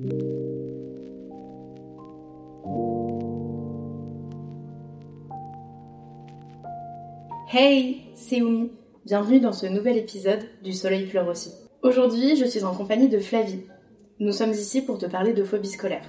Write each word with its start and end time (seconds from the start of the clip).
Hey, 0.00 0.06
c'est 8.14 8.40
Oumi. 8.40 8.70
Bienvenue 9.04 9.40
dans 9.40 9.50
ce 9.50 9.66
nouvel 9.66 9.96
épisode 9.96 10.38
du 10.62 10.72
Soleil 10.72 11.06
pleure 11.06 11.26
aussi. 11.26 11.50
Aujourd'hui, 11.82 12.36
je 12.36 12.44
suis 12.44 12.62
en 12.62 12.76
compagnie 12.76 13.08
de 13.08 13.18
Flavie. 13.18 13.64
Nous 14.20 14.30
sommes 14.30 14.52
ici 14.52 14.82
pour 14.82 14.98
te 14.98 15.06
parler 15.06 15.32
de 15.32 15.42
phobie 15.42 15.68
scolaire. 15.68 16.08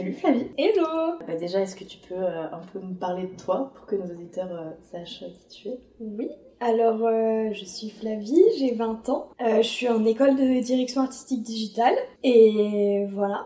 Salut 0.00 0.14
Flavie. 0.14 0.46
Hello. 0.56 1.18
Bah 1.28 1.34
Déjà, 1.34 1.60
est-ce 1.60 1.76
que 1.76 1.84
tu 1.84 1.98
peux 1.98 2.14
euh, 2.14 2.44
un 2.50 2.60
peu 2.72 2.78
me 2.78 2.94
parler 2.94 3.24
de 3.24 3.36
toi 3.36 3.70
pour 3.74 3.84
que 3.84 3.96
nos 3.96 4.06
auditeurs 4.06 4.50
euh, 4.50 4.70
sachent 4.80 5.24
qui 5.50 5.62
tu 5.62 5.68
es? 5.68 5.78
Oui, 6.00 6.30
alors 6.58 7.06
euh, 7.06 7.50
je 7.52 7.66
suis 7.66 7.90
Flavie, 7.90 8.42
j'ai 8.58 8.72
20 8.72 9.10
ans, 9.10 9.28
je 9.38 9.60
suis 9.60 9.90
en 9.90 10.02
école 10.06 10.36
de 10.36 10.62
direction 10.62 11.02
artistique 11.02 11.42
digitale. 11.42 11.92
Et 12.24 13.08
voilà. 13.10 13.44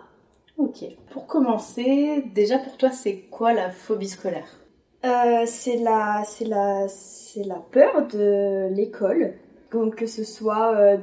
Ok. 0.57 0.85
Pour 1.11 1.27
commencer, 1.27 2.23
déjà 2.37 2.61
pour 2.61 2.77
toi, 2.77 2.91
c'est 2.93 3.23
quoi 3.33 3.53
la 3.53 3.71
phobie 3.73 4.07
scolaire? 4.07 4.61
C'est 5.03 5.79
la, 5.79 6.23
c'est 6.25 6.45
la, 6.45 6.87
c'est 6.87 7.43
la 7.43 7.57
peur 7.73 8.07
de 8.07 8.69
l'école 8.73 9.35
donc 9.75 9.97
que 9.97 10.07
ce 10.07 10.25
soit 10.25 10.75
euh, 10.77 10.97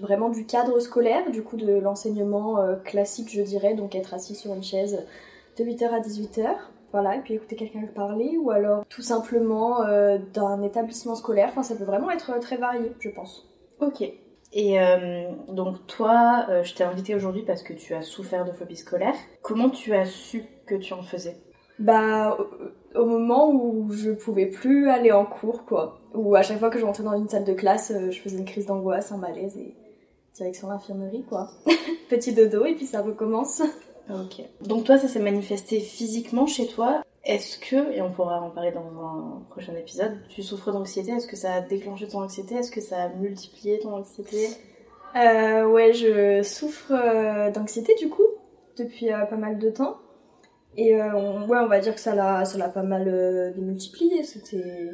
vraiment 0.00 0.30
du 0.30 0.46
cadre 0.46 0.80
scolaire, 0.80 1.30
du 1.30 1.42
coup 1.42 1.56
de 1.56 1.78
l'enseignement 1.78 2.60
euh, 2.60 2.76
classique 2.76 3.30
je 3.30 3.42
dirais, 3.42 3.74
donc 3.74 3.94
être 3.94 4.14
assis 4.14 4.34
sur 4.34 4.54
une 4.54 4.62
chaise 4.62 5.04
de 5.58 5.64
8h 5.64 5.88
à 5.88 6.00
18h, 6.00 6.46
voilà, 6.92 7.16
et 7.16 7.20
puis 7.20 7.34
écouter 7.34 7.56
quelqu'un 7.56 7.82
parler, 7.94 8.38
ou 8.38 8.50
alors 8.50 8.84
tout 8.88 9.02
simplement 9.02 9.82
euh, 9.82 10.18
d'un 10.32 10.62
établissement 10.62 11.14
scolaire, 11.14 11.48
enfin 11.50 11.62
ça 11.62 11.74
peut 11.74 11.84
vraiment 11.84 12.10
être 12.10 12.38
très 12.40 12.56
varié 12.56 12.92
je 13.00 13.10
pense. 13.10 13.52
Ok. 13.80 14.02
Et 14.56 14.78
donc 15.48 15.84
toi, 15.88 16.46
je 16.62 16.74
t'ai 16.74 16.84
invité 16.84 17.16
aujourd'hui 17.16 17.42
parce 17.42 17.64
que 17.64 17.72
tu 17.72 17.92
as 17.92 18.02
souffert 18.02 18.44
de 18.44 18.52
phobie 18.52 18.76
scolaire. 18.76 19.16
Comment 19.42 19.68
tu 19.68 19.92
as 19.94 20.04
su 20.04 20.44
que 20.64 20.76
tu 20.76 20.92
en 20.92 21.02
faisais? 21.02 21.36
Bah 21.78 22.36
au 22.94 23.04
moment 23.04 23.50
où 23.50 23.90
je 23.90 24.10
pouvais 24.10 24.46
plus 24.46 24.88
aller 24.88 25.10
en 25.12 25.24
cours, 25.24 25.64
quoi. 25.64 25.98
Ou 26.14 26.34
à 26.36 26.42
chaque 26.42 26.58
fois 26.58 26.70
que 26.70 26.78
je 26.78 26.84
rentrais 26.84 27.02
dans 27.02 27.16
une 27.16 27.28
salle 27.28 27.44
de 27.44 27.52
classe, 27.52 27.90
euh, 27.90 28.10
je 28.10 28.20
faisais 28.20 28.38
une 28.38 28.44
crise 28.44 28.66
d'angoisse, 28.66 29.10
un 29.10 29.16
malaise 29.16 29.56
et 29.56 29.74
direction 30.34 30.68
l'infirmerie, 30.68 31.24
quoi. 31.28 31.50
Petit 32.08 32.32
dodo 32.32 32.64
et 32.64 32.74
puis 32.74 32.86
ça 32.86 33.02
recommence. 33.02 33.62
Ok. 34.10 34.42
Donc 34.60 34.84
toi, 34.84 34.98
ça 34.98 35.08
s'est 35.08 35.20
manifesté 35.20 35.80
physiquement 35.80 36.46
chez 36.46 36.66
toi. 36.66 37.02
Est-ce 37.24 37.58
que, 37.58 37.92
et 37.92 38.02
on 38.02 38.12
pourra 38.12 38.40
en 38.40 38.50
parler 38.50 38.70
dans 38.70 38.82
un 38.82 39.42
prochain 39.48 39.74
épisode, 39.76 40.12
tu 40.28 40.42
souffres 40.42 40.70
d'anxiété? 40.72 41.12
Est-ce 41.12 41.26
que 41.26 41.36
ça 41.36 41.54
a 41.54 41.60
déclenché 41.62 42.06
ton 42.06 42.20
anxiété? 42.20 42.56
Est-ce 42.56 42.70
que 42.70 42.82
ça 42.82 43.04
a 43.04 43.08
multiplié 43.08 43.78
ton 43.78 43.94
anxiété? 43.94 44.48
Euh, 45.16 45.64
Ouais, 45.66 45.94
je 45.94 46.42
souffre 46.42 46.92
euh, 46.92 47.50
d'anxiété 47.50 47.94
du 47.94 48.10
coup, 48.10 48.26
depuis 48.76 49.10
euh, 49.10 49.24
pas 49.24 49.36
mal 49.36 49.58
de 49.58 49.70
temps. 49.70 49.96
Et 50.76 50.94
euh, 50.94 51.14
on, 51.14 51.46
ouais, 51.46 51.58
on 51.58 51.66
va 51.68 51.78
dire 51.78 51.94
que 51.94 52.00
ça 52.00 52.14
l'a, 52.14 52.44
ça 52.44 52.58
l'a 52.58 52.68
pas 52.68 52.82
mal 52.82 53.06
euh, 53.06 53.52
démultiplié. 53.52 54.24
C'était, 54.24 54.90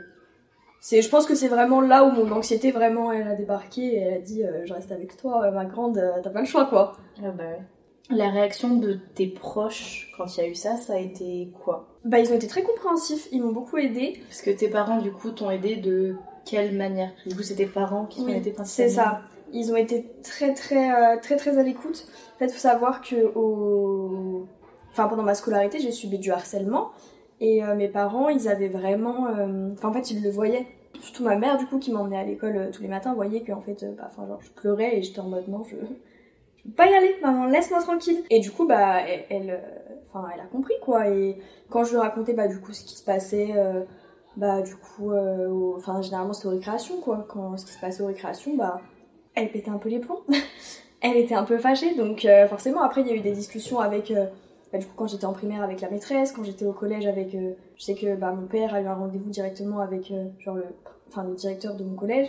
c'est, 0.81 1.03
je 1.03 1.09
pense 1.09 1.27
que 1.27 1.35
c'est 1.35 1.49
vraiment 1.49 1.81
là 1.81 2.05
où 2.05 2.11
mon 2.11 2.31
anxiété 2.33 2.71
vraiment 2.71 3.13
elle 3.13 3.29
a 3.29 3.35
débarqué 3.35 3.83
et 3.83 3.97
elle 3.99 4.15
a 4.15 4.21
dit 4.21 4.45
euh, 4.45 4.67
je 4.67 4.73
reste 4.75 4.93
avec 4.93 5.17
toi, 5.17 5.51
ma 5.51 5.65
grande, 5.65 6.03
t'as 6.23 6.31
pas 6.31 6.41
le 6.41 6.47
choix 6.47 6.67
quoi. 6.67 6.93
Ah 7.25 7.31
bah 7.31 7.45
ouais. 7.45 8.17
La 8.17 8.29
réaction 8.29 8.77
de 8.77 8.99
tes 9.15 9.29
proches 9.29 10.13
quand 10.17 10.37
il 10.37 10.41
y 10.41 10.45
a 10.45 10.49
eu 10.49 10.55
ça, 10.55 10.77
ça 10.77 10.95
a 10.95 10.99
été 10.99 11.53
quoi? 11.65 11.87
Bah 12.05 12.19
ils 12.19 12.33
ont 12.33 12.37
été 12.37 12.47
très 12.47 12.63
compréhensifs, 12.63 13.29
ils 13.31 13.43
m'ont 13.43 13.53
beaucoup 13.53 13.79
aidé. 13.79 14.21
Parce 14.29 14.43
que 14.43 14.51
tes 14.51 14.69
parents 14.69 14.99
du 14.99 15.13
coup 15.13 15.31
t'ont 15.31 15.51
aidé 15.51 15.77
de 15.77 16.17
quelle 16.45 16.77
manière? 16.77 17.11
Du 17.27 17.37
coup 17.37 17.43
c'est 17.43 17.55
tes 17.55 17.67
parents 17.67 18.07
qui 18.07 18.25
t'ont 18.25 18.29
aidé 18.29 18.51
principalement? 18.51 18.65
C'est 18.65 18.89
ça. 18.89 19.21
Ils 19.53 19.73
ont 19.73 19.77
été 19.77 20.07
très 20.23 20.55
très 20.55 21.19
très 21.19 21.37
très, 21.37 21.59
à 21.59 21.63
l'écoute. 21.63 22.07
En 22.37 22.39
fait, 22.39 22.53
faut 22.53 22.59
savoir 22.59 23.03
que 23.03 23.33
au 23.35 24.47
enfin 24.91 25.09
pendant 25.09 25.23
ma 25.23 25.35
scolarité, 25.35 25.79
j'ai 25.79 25.93
subi 25.93 26.19
du 26.19 26.31
harcèlement 26.31 26.91
et 27.41 27.65
euh, 27.65 27.75
mes 27.75 27.89
parents, 27.89 28.29
ils 28.29 28.49
avaient 28.49 28.69
vraiment, 28.69 29.29
euh, 29.29 29.71
enfin 29.73 29.89
en 29.89 29.93
fait, 29.93 30.11
ils 30.11 30.23
le 30.23 30.31
voyaient. 30.31 30.67
Surtout 31.01 31.25
ma 31.25 31.37
mère, 31.37 31.57
du 31.57 31.67
coup, 31.67 31.79
qui 31.79 31.91
m'emmenait 31.91 32.19
à 32.19 32.25
l'école 32.25 32.57
euh, 32.57 32.71
tous 32.71 32.83
les 32.83 32.89
matins, 32.89 33.15
voyait 33.15 33.41
que 33.41 33.53
en 33.53 33.63
fait, 33.63 33.85
bah, 33.97 34.09
enfin 34.11 34.27
genre, 34.27 34.41
je 34.43 34.51
pleurais 34.51 34.99
et 34.99 35.03
j'étais 35.03 35.21
en 35.21 35.29
mode 35.29 35.49
non, 35.49 35.65
je, 35.65 35.77
je 35.77 36.65
peux 36.65 36.75
pas 36.77 36.87
y 36.87 36.95
aller, 36.95 37.17
maman, 37.23 37.47
laisse-moi 37.47 37.81
tranquille. 37.81 38.23
Et 38.29 38.41
du 38.41 38.51
coup, 38.51 38.67
bah, 38.67 39.01
elle, 39.31 39.59
enfin, 40.09 40.29
elle, 40.35 40.41
a 40.41 40.45
compris 40.45 40.75
quoi. 40.83 41.09
Et 41.09 41.39
quand 41.71 41.85
je 41.85 41.93
lui 41.93 41.99
racontais, 41.99 42.35
bah, 42.35 42.47
du 42.47 42.61
coup, 42.61 42.75
ce 42.75 42.85
qui 42.85 42.95
se 42.95 43.05
passait, 43.05 43.55
bah, 44.37 44.61
du 44.61 44.77
coup, 44.77 45.11
généralement, 46.03 46.35
c'était 46.35 46.49
aux 46.49 46.51
récréations, 46.51 47.01
quoi. 47.01 47.25
Quand 47.27 47.57
ce 47.57 47.65
qui 47.65 47.73
se 47.73 47.81
passait 47.81 48.03
aux 48.03 48.09
récréations, 48.09 48.55
bah, 48.55 48.83
elle 49.35 49.51
pétait 49.51 49.71
un 49.71 49.79
peu 49.79 49.89
les 49.89 50.01
plombs. 50.01 50.21
elle 51.01 51.17
était 51.17 51.35
un 51.35 51.45
peu 51.45 51.57
fâchée, 51.57 51.95
donc 51.95 52.27
forcément, 52.51 52.83
après, 52.83 53.01
il 53.01 53.07
y 53.07 53.11
a 53.13 53.15
eu 53.15 53.21
des 53.21 53.33
discussions 53.33 53.81
avec 53.81 54.13
bah, 54.73 54.79
du 54.79 54.87
coup, 54.87 54.93
quand 54.95 55.09
j'étais 55.09 55.25
en 55.25 55.33
primaire 55.33 55.63
avec 55.63 55.81
la 55.81 55.91
maîtresse, 55.91 56.33
quand 56.33 56.45
j'étais 56.45 56.65
au 56.65 56.73
collège 56.73 57.07
avec, 57.07 57.35
euh, 57.35 57.53
je 57.77 57.85
sais 57.85 57.95
que 57.95 58.15
bah, 58.15 58.33
mon 58.33 58.47
père 58.47 58.75
a 58.75 58.81
eu 58.81 58.87
un 58.87 58.95
rendez-vous 58.95 59.31
directement 59.31 59.81
avec 59.81 60.11
euh, 60.13 60.27
genre 60.39 60.55
le, 60.55 60.65
enfin 61.09 61.25
le 61.25 61.35
directeur 61.35 61.75
de 61.75 61.83
mon 61.83 61.97
collège. 61.97 62.29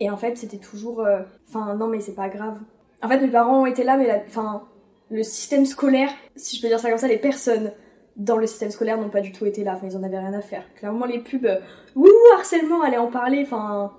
Et 0.00 0.10
en 0.10 0.16
fait, 0.16 0.36
c'était 0.36 0.56
toujours, 0.58 1.00
euh, 1.00 1.20
enfin 1.48 1.74
non 1.74 1.86
mais 1.86 2.00
c'est 2.00 2.14
pas 2.14 2.28
grave. 2.28 2.58
En 3.02 3.08
fait, 3.08 3.20
mes 3.20 3.28
parents 3.28 3.66
été 3.66 3.84
là, 3.84 3.96
mais 3.96 4.24
enfin 4.26 4.62
le 5.10 5.22
système 5.22 5.66
scolaire, 5.66 6.10
si 6.34 6.56
je 6.56 6.62
peux 6.62 6.68
dire 6.68 6.80
ça 6.80 6.88
comme 6.88 6.98
ça, 6.98 7.08
les 7.08 7.18
personnes 7.18 7.72
dans 8.16 8.38
le 8.38 8.46
système 8.46 8.70
scolaire 8.70 8.98
n'ont 8.98 9.10
pas 9.10 9.20
du 9.20 9.32
tout 9.32 9.44
été 9.44 9.62
là. 9.62 9.74
Enfin, 9.76 9.86
ils 9.86 9.96
en 9.96 10.02
avaient 10.02 10.18
rien 10.18 10.32
à 10.32 10.40
faire. 10.40 10.64
Clairement, 10.76 11.04
les 11.04 11.18
pubs, 11.18 11.60
ouh 11.94 12.08
harcèlement, 12.34 12.82
allez 12.82 12.96
en 12.96 13.10
parler. 13.10 13.42
Enfin. 13.42 13.92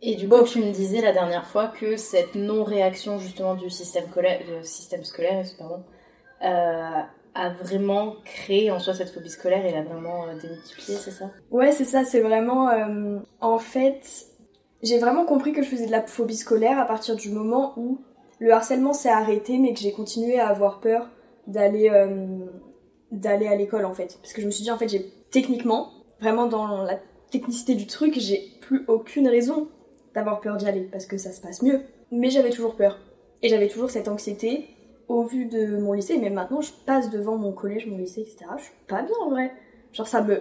Et 0.00 0.14
du 0.14 0.28
coup, 0.28 0.42
tu 0.44 0.60
me 0.60 0.70
disais 0.70 1.00
la 1.00 1.12
dernière 1.12 1.46
fois 1.46 1.68
que 1.68 1.96
cette 1.96 2.36
non-réaction 2.36 3.18
justement 3.18 3.54
du 3.54 3.70
système 3.70 4.04
scolaire 5.02 5.44
pardon, 5.58 5.82
a 7.34 7.50
vraiment 7.50 8.16
créé 8.24 8.70
en 8.70 8.78
soi 8.78 8.94
cette 8.94 9.10
phobie 9.10 9.30
scolaire 9.30 9.64
et 9.66 9.72
l'a 9.72 9.82
vraiment 9.82 10.26
euh, 10.26 10.34
démultipliée, 10.40 10.96
c'est 10.96 11.10
ça? 11.10 11.30
Ouais, 11.50 11.72
c'est 11.72 11.84
ça, 11.84 12.04
c'est 12.04 12.20
vraiment... 12.20 12.70
Euh, 12.70 13.18
en 13.40 13.58
fait, 13.58 14.26
j'ai 14.82 14.98
vraiment 14.98 15.24
compris 15.24 15.52
que 15.52 15.62
je 15.62 15.68
faisais 15.68 15.86
de 15.86 15.90
la 15.90 16.02
phobie 16.02 16.36
scolaire 16.36 16.78
à 16.78 16.84
partir 16.84 17.16
du 17.16 17.30
moment 17.30 17.72
où 17.76 18.00
le 18.38 18.52
harcèlement 18.52 18.92
s'est 18.92 19.10
arrêté, 19.10 19.58
mais 19.58 19.74
que 19.74 19.80
j'ai 19.80 19.92
continué 19.92 20.38
à 20.38 20.48
avoir 20.48 20.80
peur 20.80 21.10
d'aller 21.46 21.90
euh, 21.90 22.46
d'aller 23.10 23.46
à 23.46 23.56
l'école, 23.56 23.84
en 23.84 23.94
fait. 23.94 24.18
Parce 24.20 24.32
que 24.32 24.40
je 24.40 24.46
me 24.46 24.50
suis 24.50 24.64
dit, 24.64 24.70
en 24.70 24.78
fait, 24.78 24.88
j'ai 24.88 25.12
techniquement, 25.30 25.90
vraiment 26.20 26.46
dans 26.46 26.82
la 26.82 26.98
technicité 27.30 27.74
du 27.74 27.86
truc, 27.86 28.14
j'ai 28.18 28.42
plus 28.60 28.84
aucune 28.88 29.28
raison 29.28 29.68
d'avoir 30.14 30.40
peur 30.40 30.56
d'y 30.56 30.66
aller, 30.66 30.82
parce 30.82 31.06
que 31.06 31.16
ça 31.16 31.32
se 31.32 31.40
passe 31.40 31.62
mieux. 31.62 31.82
Mais 32.10 32.30
j'avais 32.30 32.50
toujours 32.50 32.76
peur. 32.76 32.98
Et 33.42 33.48
j'avais 33.48 33.68
toujours 33.68 33.90
cette 33.90 34.08
anxiété 34.08 34.68
au 35.08 35.24
vu 35.24 35.46
de 35.46 35.76
mon 35.78 35.92
lycée, 35.92 36.18
mais 36.18 36.30
maintenant 36.30 36.60
je 36.60 36.72
passe 36.86 37.10
devant 37.10 37.36
mon 37.36 37.52
collège, 37.52 37.86
mon 37.86 37.98
lycée, 37.98 38.22
etc. 38.22 38.46
Je 38.56 38.64
suis 38.64 38.72
pas 38.88 39.02
bien 39.02 39.16
en 39.22 39.30
vrai. 39.30 39.52
Genre 39.92 40.08
ça 40.08 40.22
me... 40.22 40.40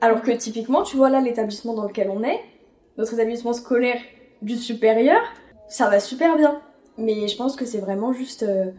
Alors 0.00 0.22
que 0.22 0.30
typiquement, 0.30 0.82
tu 0.82 0.96
vois 0.96 1.10
là 1.10 1.20
l'établissement 1.20 1.74
dans 1.74 1.84
lequel 1.84 2.10
on 2.10 2.22
est, 2.22 2.40
notre 2.96 3.14
établissement 3.14 3.52
scolaire 3.52 4.00
du 4.42 4.56
supérieur, 4.56 5.20
ça 5.68 5.88
va 5.88 6.00
super 6.00 6.36
bien. 6.36 6.60
Mais 6.96 7.28
je 7.28 7.36
pense 7.36 7.56
que 7.56 7.64
c'est 7.64 7.78
vraiment 7.78 8.12
juste... 8.12 8.42
Euh, 8.42 8.70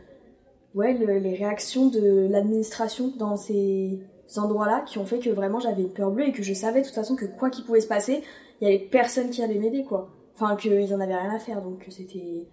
ouais, 0.76 0.94
les 0.94 1.36
réactions 1.36 1.88
de 1.88 2.28
l'administration 2.30 3.14
dans 3.18 3.36
ces 3.36 4.00
endroits-là 4.38 4.84
qui 4.86 4.98
ont 4.98 5.06
fait 5.06 5.20
que 5.20 5.30
vraiment 5.30 5.60
j'avais 5.60 5.82
une 5.82 5.94
peur 5.94 6.12
bleue 6.12 6.28
et 6.28 6.32
que 6.32 6.44
je 6.44 6.54
savais 6.54 6.82
de 6.82 6.86
toute 6.86 6.96
façon 6.96 7.16
que 7.16 7.26
quoi 7.26 7.50
qu'il 7.50 7.66
pouvait 7.66 7.82
se 7.82 7.88
passer, 7.88 8.24
il 8.62 8.68
y 8.68 8.72
avait 8.72 8.84
personne 8.86 9.30
qui 9.30 9.42
allait 9.44 9.58
m'aider 9.58 9.84
quoi. 9.84 10.10
Enfin, 10.36 10.56
qu'ils 10.56 10.94
en 10.94 11.00
avaient 11.00 11.16
rien 11.16 11.34
à 11.34 11.40
faire, 11.40 11.62
donc 11.62 11.86
c'était 11.90 12.48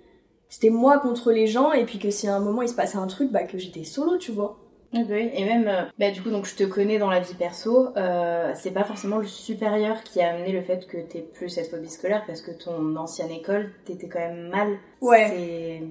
c'était 0.49 0.71
moi 0.71 0.99
contre 0.99 1.33
les 1.33 1.47
gens 1.47 1.73
et 1.73 1.85
puis 1.85 1.99
que 1.99 2.11
si 2.11 2.29
à 2.29 2.35
un 2.37 2.41
moment 2.41 2.63
il 2.63 2.69
se 2.69 2.75
passait 2.75 2.99
un 2.99 3.07
truc 3.07 3.31
bah 3.33 3.45
que 3.45 3.59
j'étais 3.59 3.85
solo 3.85 4.17
tu 4.19 4.33
vois 4.33 4.59
et 4.93 5.45
même, 5.45 5.69
euh, 5.69 5.83
bah, 5.99 6.11
du 6.11 6.23
coup, 6.23 6.31
donc 6.31 6.47
je 6.47 6.55
te 6.55 6.65
connais 6.65 6.99
dans 6.99 7.11
la 7.11 7.21
vie 7.21 7.35
perso, 7.35 7.89
euh, 7.97 8.53
c'est 8.55 8.71
pas 8.71 8.85
forcément 8.85 9.19
le 9.19 9.27
supérieur 9.27 10.03
qui 10.03 10.21
a 10.21 10.31
amené 10.31 10.53
le 10.53 10.63
fait 10.63 10.87
que 10.87 10.97
t'aies 10.97 11.21
plus 11.35 11.49
cette 11.49 11.71
phobie 11.71 11.91
scolaire 11.91 12.25
parce 12.27 12.41
que 12.41 12.51
ton 12.51 12.97
ancienne 12.97 13.31
école, 13.31 13.73
t'étais 13.85 14.09
quand 14.09 14.21
même 14.21 14.49
mal. 14.49 14.79
Ouais. 15.01 15.83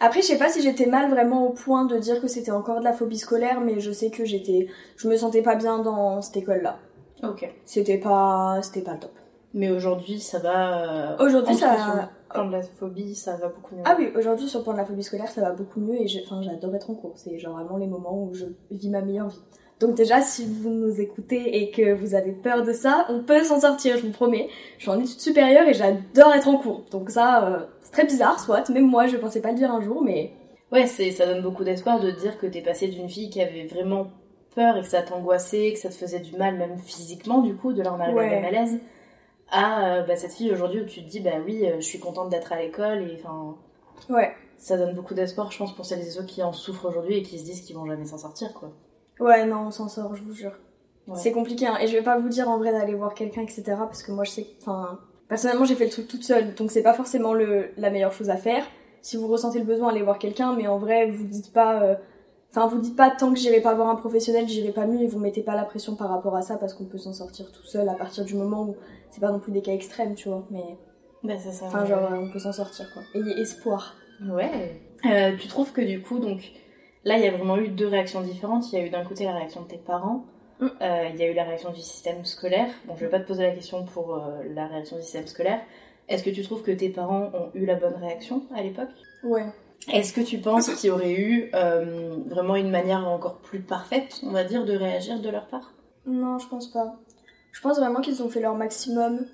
Après, 0.00 0.22
je 0.22 0.26
sais 0.26 0.38
pas 0.38 0.48
si 0.48 0.62
j'étais 0.62 0.86
mal 0.86 1.10
vraiment 1.10 1.46
au 1.46 1.50
point 1.50 1.84
de 1.84 1.98
dire 1.98 2.20
que 2.20 2.28
c'était 2.28 2.50
encore 2.50 2.80
de 2.80 2.84
la 2.84 2.92
phobie 2.92 3.18
scolaire, 3.18 3.60
mais 3.60 3.80
je 3.80 3.92
sais 3.92 4.10
que 4.10 4.24
j'étais, 4.24 4.68
je 4.96 5.08
me 5.08 5.16
sentais 5.16 5.42
pas 5.42 5.54
bien 5.54 5.78
dans 5.78 6.20
cette 6.22 6.38
école-là. 6.38 6.78
Ok. 7.22 7.48
C'était 7.64 7.98
pas, 7.98 8.60
c'était 8.62 8.82
pas 8.82 8.94
le 8.94 9.00
top. 9.00 9.12
Mais 9.54 9.70
aujourd'hui, 9.70 10.20
ça 10.20 10.38
va. 10.38 11.14
Euh, 11.14 11.16
aujourd'hui, 11.24 11.54
ça. 11.54 12.10
Sur 12.32 12.46
de 12.46 12.52
la 12.52 12.62
phobie, 12.62 13.14
ça 13.14 13.36
va 13.36 13.48
beaucoup 13.48 13.74
mieux. 13.74 13.82
Ah 13.84 13.96
oui, 13.98 14.10
aujourd'hui, 14.16 14.48
sur 14.48 14.60
le 14.60 14.64
plan 14.64 14.72
de 14.72 14.78
la 14.78 14.84
phobie 14.84 15.02
scolaire, 15.02 15.28
ça 15.28 15.40
va 15.40 15.52
beaucoup 15.52 15.80
mieux 15.80 16.00
et 16.00 16.06
j'adore 16.06 16.74
être 16.74 16.90
en 16.90 16.94
cours. 16.94 17.12
C'est 17.16 17.38
genre 17.38 17.54
vraiment 17.54 17.78
les 17.78 17.86
moments 17.86 18.24
où 18.24 18.34
je 18.34 18.46
vis 18.70 18.90
ma 18.90 19.00
meilleure 19.00 19.28
vie. 19.28 19.40
Donc 19.80 19.94
déjà, 19.94 20.20
si 20.20 20.44
vous 20.44 20.70
nous 20.70 21.00
écoutez 21.00 21.62
et 21.62 21.70
que 21.70 21.94
vous 21.94 22.14
avez 22.14 22.32
peur 22.32 22.64
de 22.64 22.72
ça, 22.72 23.06
on 23.08 23.22
peut 23.22 23.44
s'en 23.44 23.60
sortir, 23.60 23.96
je 23.96 24.06
vous 24.06 24.12
promets. 24.12 24.48
Je 24.76 24.82
suis 24.82 24.90
en 24.90 24.98
études 24.98 25.20
supérieures 25.20 25.68
et 25.68 25.74
j'adore 25.74 26.34
être 26.34 26.48
en 26.48 26.56
cours. 26.56 26.84
Donc 26.90 27.10
ça, 27.10 27.46
euh, 27.46 27.66
c'est 27.80 27.92
très 27.92 28.04
bizarre, 28.04 28.40
soit. 28.40 28.68
Même 28.70 28.88
moi, 28.88 29.06
je 29.06 29.16
pensais 29.16 29.40
pas 29.40 29.52
le 29.52 29.56
dire 29.56 29.70
un 29.70 29.80
jour, 29.80 30.02
mais... 30.02 30.32
Ouais, 30.72 30.86
c'est 30.86 31.12
ça 31.12 31.26
donne 31.26 31.42
beaucoup 31.42 31.64
d'espoir 31.64 32.00
de 32.00 32.10
dire 32.10 32.38
que 32.38 32.46
t'es 32.46 32.60
passé 32.60 32.88
d'une 32.88 33.08
fille 33.08 33.30
qui 33.30 33.40
avait 33.40 33.66
vraiment 33.66 34.08
peur 34.54 34.76
et 34.76 34.82
que 34.82 34.88
ça 34.88 35.00
t'angoissait, 35.00 35.72
que 35.72 35.78
ça 35.78 35.88
te 35.88 35.94
faisait 35.94 36.20
du 36.20 36.36
mal, 36.36 36.58
même 36.58 36.78
physiquement, 36.78 37.40
du 37.40 37.54
coup, 37.54 37.72
de 37.72 37.82
leur 37.82 37.98
ouais. 37.98 38.40
malaise 38.42 38.78
à 39.50 40.02
bah, 40.02 40.16
cette 40.16 40.32
fille 40.32 40.52
aujourd'hui 40.52 40.80
où 40.80 40.84
tu 40.84 41.02
te 41.02 41.08
dis 41.08 41.20
bah 41.20 41.36
oui 41.44 41.64
je 41.76 41.84
suis 41.84 41.98
contente 41.98 42.28
d'être 42.28 42.52
à 42.52 42.60
l'école 42.60 43.02
et 43.02 43.18
enfin 43.18 43.56
ouais. 44.10 44.32
ça 44.58 44.76
donne 44.76 44.94
beaucoup 44.94 45.14
d'espoir 45.14 45.50
je 45.50 45.58
pense 45.58 45.74
pour 45.74 45.86
celles 45.86 46.00
et 46.00 46.10
ceux 46.10 46.24
qui 46.24 46.42
en 46.42 46.52
souffrent 46.52 46.86
aujourd'hui 46.86 47.18
et 47.18 47.22
qui 47.22 47.38
se 47.38 47.44
disent 47.44 47.62
qu'ils 47.62 47.76
vont 47.76 47.86
jamais 47.86 48.04
s'en 48.04 48.18
sortir 48.18 48.52
quoi. 48.52 48.70
Ouais 49.20 49.46
non 49.46 49.66
on 49.66 49.70
s'en 49.70 49.88
sort 49.88 50.14
je 50.14 50.22
vous 50.22 50.32
jure. 50.34 50.52
C'est 51.14 51.32
compliqué 51.32 51.66
hein. 51.66 51.78
et 51.80 51.86
je 51.86 51.96
vais 51.96 52.02
pas 52.02 52.18
vous 52.18 52.28
dire 52.28 52.50
en 52.50 52.58
vrai 52.58 52.72
d'aller 52.72 52.94
voir 52.94 53.14
quelqu'un 53.14 53.42
etc 53.42 53.62
parce 53.66 54.02
que 54.02 54.12
moi 54.12 54.24
je 54.24 54.30
sais 54.30 54.46
enfin 54.60 54.98
personnellement 55.26 55.64
j'ai 55.64 55.74
fait 55.74 55.86
le 55.86 55.90
truc 55.90 56.06
toute 56.06 56.22
seule 56.22 56.54
donc 56.54 56.70
c'est 56.70 56.82
pas 56.82 56.92
forcément 56.92 57.32
le 57.32 57.70
la 57.78 57.90
meilleure 57.90 58.12
chose 58.12 58.28
à 58.28 58.36
faire. 58.36 58.64
Si 59.00 59.16
vous 59.16 59.28
ressentez 59.28 59.58
le 59.58 59.64
besoin 59.64 59.90
allez 59.90 60.02
voir 60.02 60.18
quelqu'un 60.18 60.54
mais 60.54 60.66
en 60.66 60.76
vrai 60.76 61.10
vous 61.10 61.24
dites 61.24 61.52
pas 61.52 61.82
euh, 61.82 61.94
Enfin, 62.50 62.66
vous 62.66 62.80
dites 62.80 62.96
pas 62.96 63.10
tant 63.10 63.32
que 63.32 63.38
j'irai 63.38 63.60
pas 63.60 63.74
voir 63.74 63.88
un 63.88 63.96
professionnel, 63.96 64.48
j'irai 64.48 64.72
pas 64.72 64.86
mieux 64.86 65.02
et 65.02 65.06
vous 65.06 65.18
mettez 65.18 65.42
pas 65.42 65.54
la 65.54 65.64
pression 65.64 65.96
par 65.96 66.08
rapport 66.08 66.34
à 66.34 66.42
ça 66.42 66.56
parce 66.56 66.72
qu'on 66.72 66.86
peut 66.86 66.98
s'en 66.98 67.12
sortir 67.12 67.52
tout 67.52 67.64
seul 67.64 67.88
à 67.88 67.94
partir 67.94 68.24
du 68.24 68.34
moment 68.34 68.62
où 68.62 68.76
c'est 69.10 69.20
pas 69.20 69.30
non 69.30 69.38
plus 69.38 69.52
des 69.52 69.60
cas 69.60 69.72
extrêmes, 69.72 70.14
tu 70.14 70.28
vois. 70.28 70.46
Mais. 70.50 70.78
Bah, 71.22 71.34
c'est 71.38 71.52
ça. 71.52 71.66
Enfin, 71.66 71.84
genre, 71.84 72.08
on 72.12 72.30
peut 72.30 72.38
s'en 72.38 72.52
sortir 72.52 72.90
quoi. 72.92 73.02
Ayez 73.14 73.40
espoir. 73.40 73.96
Ouais. 74.26 74.80
Euh, 75.06 75.36
tu 75.36 75.46
trouves 75.48 75.72
que 75.72 75.80
du 75.80 76.00
coup, 76.00 76.18
donc, 76.18 76.52
là, 77.04 77.18
il 77.18 77.24
y 77.24 77.26
a 77.26 77.30
vraiment 77.30 77.58
eu 77.58 77.68
deux 77.68 77.86
réactions 77.86 78.22
différentes. 78.22 78.72
Il 78.72 78.78
y 78.78 78.82
a 78.82 78.86
eu 78.86 78.90
d'un 78.90 79.04
côté 79.04 79.24
la 79.24 79.34
réaction 79.34 79.62
de 79.62 79.68
tes 79.68 79.78
parents, 79.78 80.24
mm. 80.60 80.66
euh, 80.80 81.08
il 81.12 81.20
y 81.20 81.22
a 81.22 81.30
eu 81.30 81.34
la 81.34 81.44
réaction 81.44 81.70
du 81.70 81.80
système 81.80 82.24
scolaire. 82.24 82.70
Bon, 82.86 82.94
je 82.96 83.04
vais 83.04 83.10
pas 83.10 83.20
te 83.20 83.26
poser 83.26 83.42
la 83.42 83.52
question 83.52 83.84
pour 83.84 84.14
euh, 84.14 84.42
la 84.54 84.66
réaction 84.66 84.96
du 84.96 85.02
système 85.02 85.26
scolaire. 85.26 85.60
Est-ce 86.08 86.24
que 86.24 86.30
tu 86.30 86.42
trouves 86.42 86.62
que 86.62 86.70
tes 86.70 86.88
parents 86.88 87.30
ont 87.34 87.50
eu 87.54 87.66
la 87.66 87.74
bonne 87.74 87.94
réaction 87.94 88.42
à 88.54 88.62
l'époque? 88.62 88.88
Ouais. 89.22 89.44
Est-ce 89.92 90.12
que 90.12 90.20
tu 90.20 90.38
penses 90.38 90.68
qu'il 90.74 90.88
y 90.88 90.90
aurait 90.90 91.14
eu 91.14 91.50
euh, 91.54 92.16
vraiment 92.26 92.56
une 92.56 92.70
manière 92.70 93.06
encore 93.06 93.38
plus 93.38 93.60
parfaite, 93.60 94.20
on 94.22 94.30
va 94.30 94.44
dire, 94.44 94.64
de 94.64 94.74
réagir 94.74 95.20
de 95.20 95.28
leur 95.28 95.46
part? 95.46 95.72
Non, 96.06 96.38
je 96.38 96.48
pense 96.48 96.68
pas. 96.68 96.96
Je 97.52 97.60
pense 97.60 97.78
vraiment 97.78 98.00
qu'ils 98.00 98.22
ont 98.22 98.28
fait 98.28 98.40
leur 98.40 98.54
maximum 98.54 99.26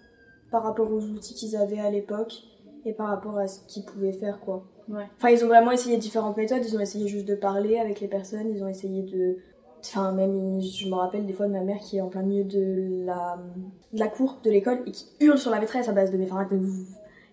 par 0.51 0.63
rapport 0.63 0.91
aux 0.91 1.03
outils 1.03 1.35
qu'ils 1.35 1.57
avaient 1.57 1.81
à 1.81 1.91
l'époque 1.91 2.43
et 2.85 2.93
par 2.93 3.09
rapport 3.09 3.39
à 3.39 3.49
ce 3.49 3.61
qu'ils 3.67 3.85
pouvaient 3.85 4.13
faire, 4.13 4.41
quoi. 4.41 4.65
Ouais. 4.89 5.07
Enfin, 5.17 5.31
ils 5.31 5.45
ont 5.45 5.49
vraiment 5.49 5.73
essayé 5.73 5.97
différentes 5.97 6.37
méthodes. 6.37 6.63
Ils 6.65 6.77
ont 6.77 6.81
essayé 6.81 7.09
juste 7.09 7.27
de 7.27 7.35
parler 7.35 7.79
avec 7.79 8.01
les 8.01 8.09
personnes. 8.09 8.49
Ils 8.55 8.63
ont 8.63 8.69
essayé 8.69 9.03
de. 9.03 9.39
Enfin, 9.81 10.13
même, 10.13 10.61
je 10.61 10.89
me 10.89 10.95
rappelle 10.95 11.27
des 11.27 11.33
fois 11.33 11.47
de 11.47 11.53
ma 11.53 11.61
mère 11.61 11.79
qui 11.79 11.99
est 11.99 12.01
en 12.01 12.09
plein 12.09 12.23
milieu 12.23 12.45
de 12.45 13.05
la, 13.05 13.39
de 13.93 13.99
la 13.99 14.09
cour 14.09 14.39
de 14.43 14.51
l'école 14.51 14.83
et 14.87 14.93
qui 14.93 15.07
hurle 15.21 15.39
sur 15.39 15.51
la 15.51 15.61
maîtresse 15.61 15.89
à 15.89 15.93
base 15.93 16.11
de. 16.11 16.17
Mais 16.17 16.31
enfin, 16.31 16.47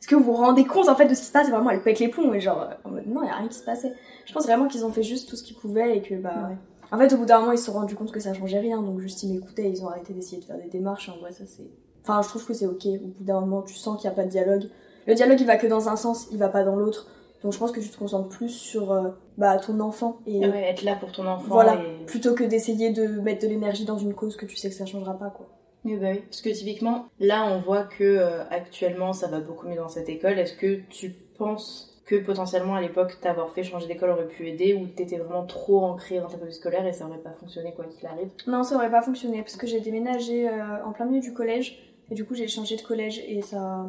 est-ce 0.02 0.08
que 0.08 0.16
vous 0.16 0.24
vous 0.24 0.34
rendez 0.34 0.66
compte 0.66 0.90
en 0.90 0.96
fait 0.96 1.06
de 1.06 1.14
ce 1.14 1.20
qui 1.20 1.28
se 1.28 1.32
passe 1.32 1.50
Vraiment, 1.50 1.70
elle 1.70 1.84
pète 1.84 2.00
les 2.00 2.08
plombs 2.08 2.34
et 2.34 2.40
genre, 2.40 2.70
en 2.84 2.90
mode 2.90 3.06
non, 3.06 3.22
il 3.24 3.30
a 3.30 3.36
rien 3.36 3.48
qui 3.48 3.58
se 3.58 3.64
passait. 3.64 3.94
Je 4.26 4.34
pense 4.34 4.46
vraiment 4.46 4.68
qu'ils 4.68 4.84
ont 4.84 4.92
fait 4.92 5.04
juste 5.04 5.30
tout 5.30 5.36
ce 5.36 5.44
qu'ils 5.44 5.56
pouvaient 5.56 5.98
et 5.98 6.02
que 6.02 6.16
bah. 6.16 6.50
En 6.92 6.98
fait, 6.98 7.14
au 7.14 7.18
bout 7.18 7.26
d'un 7.26 7.40
moment, 7.40 7.52
ils 7.52 7.58
se 7.58 7.66
sont 7.66 7.74
rendus 7.74 7.96
compte 7.96 8.12
que 8.12 8.20
ça 8.20 8.34
changeait 8.34 8.60
rien, 8.60 8.82
donc 8.82 9.00
juste 9.00 9.24
ils 9.24 9.32
m'écoutaient, 9.32 9.70
ils 9.70 9.84
ont 9.84 9.88
arrêté 9.88 10.14
d'essayer 10.14 10.42
de 10.42 10.46
faire 10.46 10.58
des 10.58 10.68
démarches. 10.68 11.08
En 11.10 11.18
vrai, 11.20 11.32
ça 11.32 11.46
c'est. 11.46 11.70
Enfin, 12.04 12.22
je 12.24 12.30
trouve 12.30 12.46
que 12.46 12.54
c'est 12.54 12.66
ok. 12.66 12.86
Au 12.86 13.08
bout 13.08 13.24
d'un 13.24 13.40
moment, 13.42 13.62
tu 13.62 13.76
sens 13.76 14.02
qu'il 14.02 14.10
n'y 14.10 14.14
a 14.14 14.16
pas 14.16 14.26
de 14.26 14.30
dialogue. 14.30 14.70
Le 15.06 15.14
dialogue, 15.14 15.40
il 15.40 15.46
va 15.46 15.58
que 15.58 15.68
dans 15.68 15.88
un 15.88 15.96
sens, 15.96 16.28
il 16.32 16.40
va 16.40 16.50
pas 16.50 16.64
dans 16.64 16.76
l'autre. 16.76 17.08
Donc 17.44 17.54
je 17.54 17.60
pense 17.60 17.72
que 17.72 17.80
tu 17.80 17.90
te 17.90 17.98
concentres 17.98 18.30
plus 18.30 18.50
sur 18.50 18.92
euh, 18.92 19.10
bah, 19.38 19.58
ton 19.58 19.80
enfant 19.80 20.20
et 20.28 20.40
ouais, 20.40 20.70
être 20.70 20.84
là 20.84 20.96
pour 20.96 21.12
ton 21.12 21.26
enfant. 21.26 21.48
Voilà, 21.48 21.80
plutôt 22.06 22.36
que 22.36 22.44
d'essayer 22.44 22.92
de 22.92 23.08
mettre 23.20 23.42
de 23.42 23.48
l'énergie 23.48 23.86
dans 23.86 23.98
une 23.98 24.14
cause 24.14 24.36
que 24.36 24.46
tu 24.46 24.56
sais 24.56 24.70
que 24.70 24.76
ça 24.76 24.86
changera 24.86 25.18
pas 25.18 25.30
quoi. 25.30 25.48
Oui, 25.84 25.98
bah 25.98 26.10
oui. 26.12 26.20
Parce 26.20 26.42
que 26.42 26.50
typiquement, 26.50 27.08
là, 27.20 27.46
on 27.52 27.60
voit 27.60 27.84
que 27.84 28.04
euh, 28.04 28.44
actuellement, 28.50 29.14
ça 29.14 29.28
va 29.28 29.40
beaucoup 29.40 29.68
mieux 29.68 29.78
dans 29.78 29.90
cette 29.90 30.10
école. 30.10 30.38
Est-ce 30.38 30.54
que 30.54 30.82
tu 30.90 31.12
penses 31.38 32.02
que 32.06 32.16
potentiellement 32.18 32.76
à 32.76 32.82
l'époque, 32.82 33.18
t'avoir 33.22 33.52
fait 33.52 33.64
changer 33.64 33.88
d'école 33.88 34.12
aurait 34.12 34.28
pu 34.28 34.48
aider 34.48 34.74
ou 34.74 34.86
t'étais 34.88 35.18
vraiment 35.18 35.46
trop 35.46 35.84
ancré 35.84 36.20
dans 36.20 36.28
ta 36.28 36.38
vie 36.38 36.54
scolaire 36.54 36.86
et 36.86 36.94
ça 36.94 37.08
aurait 37.08 37.20
pas 37.20 37.32
fonctionné 37.32 37.74
quoi 37.74 37.86
qu'il 37.86 38.06
arrive? 38.06 38.30
Non, 38.48 38.64
ça 38.64 38.76
aurait 38.76 38.92
pas 38.92 39.02
fonctionné 39.02 39.42
parce 39.42 39.56
que 39.56 39.66
j'ai 39.66 39.80
déménagé 39.80 40.48
euh, 40.50 40.84
en 40.86 40.92
plein 40.92 41.06
milieu 41.06 41.22
du 41.22 41.34
collège 41.34 41.80
et 42.10 42.16
du 42.16 42.26
coup, 42.26 42.36
j'ai 42.36 42.48
changé 42.48 42.76
de 42.76 42.82
collège 42.82 43.24
et 43.28 43.42
ça. 43.42 43.88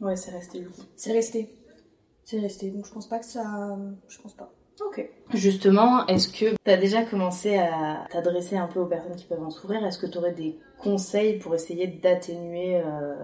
Ouais, 0.00 0.16
c'est 0.16 0.30
resté 0.32 0.60
du 0.60 0.68
coup. 0.68 0.82
C'est 0.96 1.12
resté. 1.12 1.54
C'est 2.24 2.38
resté. 2.38 2.70
Donc 2.70 2.86
je 2.86 2.92
pense 2.92 3.08
pas 3.08 3.18
que 3.18 3.26
ça. 3.26 3.76
Je 4.08 4.20
pense 4.20 4.34
pas. 4.34 4.52
Ok. 4.80 5.08
Justement, 5.32 6.06
est-ce 6.06 6.28
que 6.28 6.54
tu 6.54 6.70
as 6.70 6.76
déjà 6.76 7.02
commencé 7.02 7.56
à 7.56 8.06
t'adresser 8.10 8.56
un 8.56 8.66
peu 8.66 8.80
aux 8.80 8.86
personnes 8.86 9.14
qui 9.16 9.24
peuvent 9.24 9.42
en 9.42 9.50
souffrir? 9.50 9.84
Est-ce 9.84 9.98
que 9.98 10.06
tu 10.06 10.18
aurais 10.18 10.32
des 10.32 10.58
conseils 10.78 11.38
pour 11.38 11.54
essayer 11.54 11.86
d'atténuer 11.86 12.76
euh, 12.76 13.14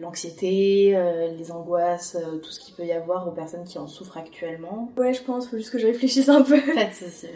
l'anxiété, 0.00 0.96
euh, 0.96 1.28
les 1.36 1.52
angoisses, 1.52 2.16
euh, 2.16 2.38
tout 2.38 2.50
ce 2.50 2.60
qu'il 2.60 2.74
peut 2.74 2.84
y 2.84 2.92
avoir 2.92 3.28
aux 3.28 3.32
personnes 3.32 3.64
qui 3.64 3.78
en 3.78 3.86
souffrent 3.86 4.16
actuellement? 4.16 4.90
Ouais, 4.96 5.12
je 5.12 5.22
pense, 5.22 5.48
faut 5.48 5.56
juste 5.56 5.70
que 5.70 5.78
je 5.78 5.86
réfléchisse 5.86 6.28
un 6.28 6.42
peu. 6.42 6.56
vas-y. 6.56 7.26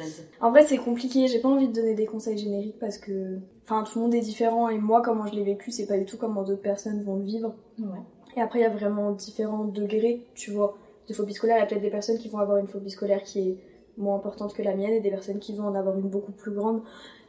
En 0.41 0.51
vrai, 0.51 0.65
c'est 0.65 0.79
compliqué, 0.79 1.29
j'ai 1.29 1.41
pas 1.41 1.49
envie 1.49 1.69
de 1.69 1.73
donner 1.73 1.95
des 1.95 2.07
conseils 2.07 2.39
génériques 2.39 2.79
parce 2.79 2.99
que 2.99 3.39
enfin 3.65 3.83
tout 3.83 3.99
le 3.99 4.05
monde 4.05 4.15
est 4.15 4.21
différent 4.21 4.69
et 4.69 4.79
moi 4.79 5.03
comment 5.03 5.27
je 5.27 5.35
l'ai 5.35 5.45
vécu, 5.45 5.73
c'est 5.73 5.87
pas 5.87 5.99
du 5.99 6.05
tout 6.05 6.17
comment 6.17 6.43
d'autres 6.43 6.63
personnes 6.63 7.03
vont 7.03 7.17
le 7.17 7.25
vivre. 7.25 7.55
Ouais. 7.79 7.99
Et 8.37 8.41
après 8.41 8.61
il 8.61 8.63
y 8.63 8.67
a 8.67 8.71
vraiment 8.71 9.11
différents 9.13 9.65
degrés, 9.65 10.27
tu 10.35 10.53
vois 10.53 10.79
de 11.09 11.15
phobie 11.15 11.35
scolaire. 11.35 11.57
Il 11.57 11.61
y 11.61 11.63
a 11.63 11.67
peut-être 11.67 11.83
des 11.83 11.91
personnes 11.91 12.19
qui 12.19 12.29
vont 12.29 12.39
avoir 12.39 12.59
une 12.59 12.67
phobie 12.67 12.91
scolaire 12.91 13.23
qui 13.23 13.41
est 13.41 13.57
moins 13.97 14.17
importante 14.17 14.55
que 14.55 14.63
la 14.63 14.75
mienne 14.75 14.93
et 14.93 15.01
des 15.01 15.11
personnes 15.11 15.39
qui 15.39 15.55
vont 15.55 15.65
en 15.65 15.75
avoir 15.75 15.97
une 15.99 16.09
beaucoup 16.09 16.33
plus 16.33 16.53
grande. 16.53 16.83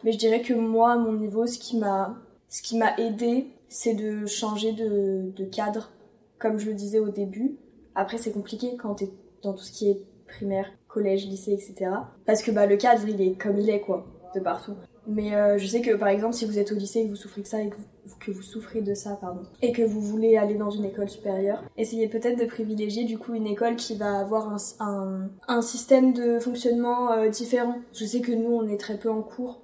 Mais 0.03 0.11
je 0.11 0.17
dirais 0.17 0.41
que 0.41 0.53
moi, 0.53 0.97
mon 0.97 1.13
niveau, 1.13 1.47
ce 1.47 1.57
qui 1.57 1.77
m'a, 1.77 2.15
ce 2.49 2.61
qui 2.61 2.77
m'a 2.77 2.95
aidé, 2.97 3.47
c'est 3.69 3.93
de 3.93 4.25
changer 4.25 4.73
de, 4.73 5.31
de 5.35 5.45
cadre, 5.45 5.91
comme 6.39 6.57
je 6.57 6.67
le 6.67 6.73
disais 6.73 6.99
au 6.99 7.09
début. 7.09 7.57
Après, 7.95 8.17
c'est 8.17 8.31
compliqué 8.31 8.75
quand 8.77 8.95
t'es 8.95 9.09
dans 9.41 9.53
tout 9.53 9.63
ce 9.63 9.71
qui 9.71 9.89
est 9.89 10.01
primaire, 10.27 10.71
collège, 10.87 11.25
lycée, 11.25 11.53
etc. 11.53 11.91
Parce 12.25 12.43
que 12.43 12.51
bah, 12.51 12.65
le 12.65 12.77
cadre, 12.77 13.07
il 13.07 13.21
est 13.21 13.33
comme 13.33 13.57
il 13.57 13.69
est, 13.69 13.81
quoi, 13.81 14.05
de 14.35 14.39
partout. 14.39 14.73
Mais 15.07 15.33
euh, 15.33 15.57
je 15.57 15.65
sais 15.65 15.81
que 15.81 15.95
par 15.95 16.09
exemple, 16.09 16.33
si 16.33 16.45
vous 16.45 16.59
êtes 16.59 16.71
au 16.73 16.75
lycée 16.75 16.99
et 16.99 17.05
que 17.05 17.09
vous 17.09 17.15
souffrez 17.15 17.41
de 17.41 17.47
ça 17.47 17.61
et 17.61 17.69
que 17.69 17.75
vous, 17.75 18.15
que 18.19 18.31
vous 18.31 18.41
souffrez 18.41 18.81
de 18.81 18.93
ça, 18.93 19.17
pardon, 19.19 19.41
et 19.61 19.71
que 19.71 19.81
vous 19.81 20.01
voulez 20.01 20.35
aller 20.35 20.55
dans 20.55 20.69
une 20.69 20.83
école 20.83 21.09
supérieure, 21.09 21.63
essayez 21.77 22.09
peut-être 22.09 22.37
de 22.37 22.45
privilégier 22.45 23.05
du 23.05 23.17
coup 23.17 23.33
une 23.33 23.47
école 23.47 23.77
qui 23.77 23.95
va 23.95 24.19
avoir 24.19 24.53
un, 24.79 25.29
un, 25.47 25.61
système 25.61 26.11
de 26.11 26.39
fonctionnement 26.39 27.13
euh, 27.13 27.29
différent. 27.29 27.77
Je 27.93 28.03
sais 28.03 28.19
que 28.19 28.33
nous, 28.33 28.51
on 28.51 28.67
est 28.67 28.77
très 28.77 28.97
peu 28.97 29.09
en 29.09 29.21
cours. 29.21 29.61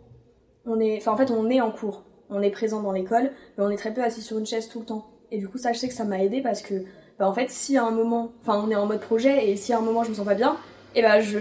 On 0.65 0.79
est, 0.79 0.97
enfin 0.97 1.11
en 1.11 1.17
fait, 1.17 1.29
on 1.29 1.49
est 1.49 1.59
en 1.59 1.71
cours. 1.71 2.05
On 2.29 2.41
est 2.41 2.51
présent 2.51 2.81
dans 2.81 2.93
l'école, 2.93 3.31
mais 3.57 3.65
on 3.65 3.69
est 3.69 3.75
très 3.75 3.93
peu 3.93 4.01
assis 4.01 4.21
sur 4.21 4.37
une 4.37 4.45
chaise 4.45 4.69
tout 4.69 4.79
le 4.79 4.85
temps. 4.85 5.07
Et 5.29 5.39
du 5.39 5.49
coup, 5.49 5.57
ça, 5.57 5.73
je 5.73 5.79
sais 5.79 5.89
que 5.89 5.93
ça 5.93 6.05
m'a 6.05 6.23
aidé 6.23 6.41
parce 6.41 6.61
que, 6.61 6.85
bah 7.19 7.27
en 7.27 7.33
fait, 7.33 7.49
si 7.49 7.75
à 7.75 7.83
un 7.83 7.91
moment, 7.91 8.31
enfin, 8.41 8.63
on 8.65 8.71
est 8.71 8.75
en 8.75 8.85
mode 8.85 9.01
projet 9.01 9.49
et 9.49 9.57
si 9.57 9.73
à 9.73 9.79
un 9.79 9.81
moment 9.81 10.05
je 10.05 10.09
me 10.09 10.15
sens 10.15 10.25
pas 10.25 10.35
bien, 10.35 10.55
et 10.95 11.01
bah 11.01 11.19
je 11.19 11.39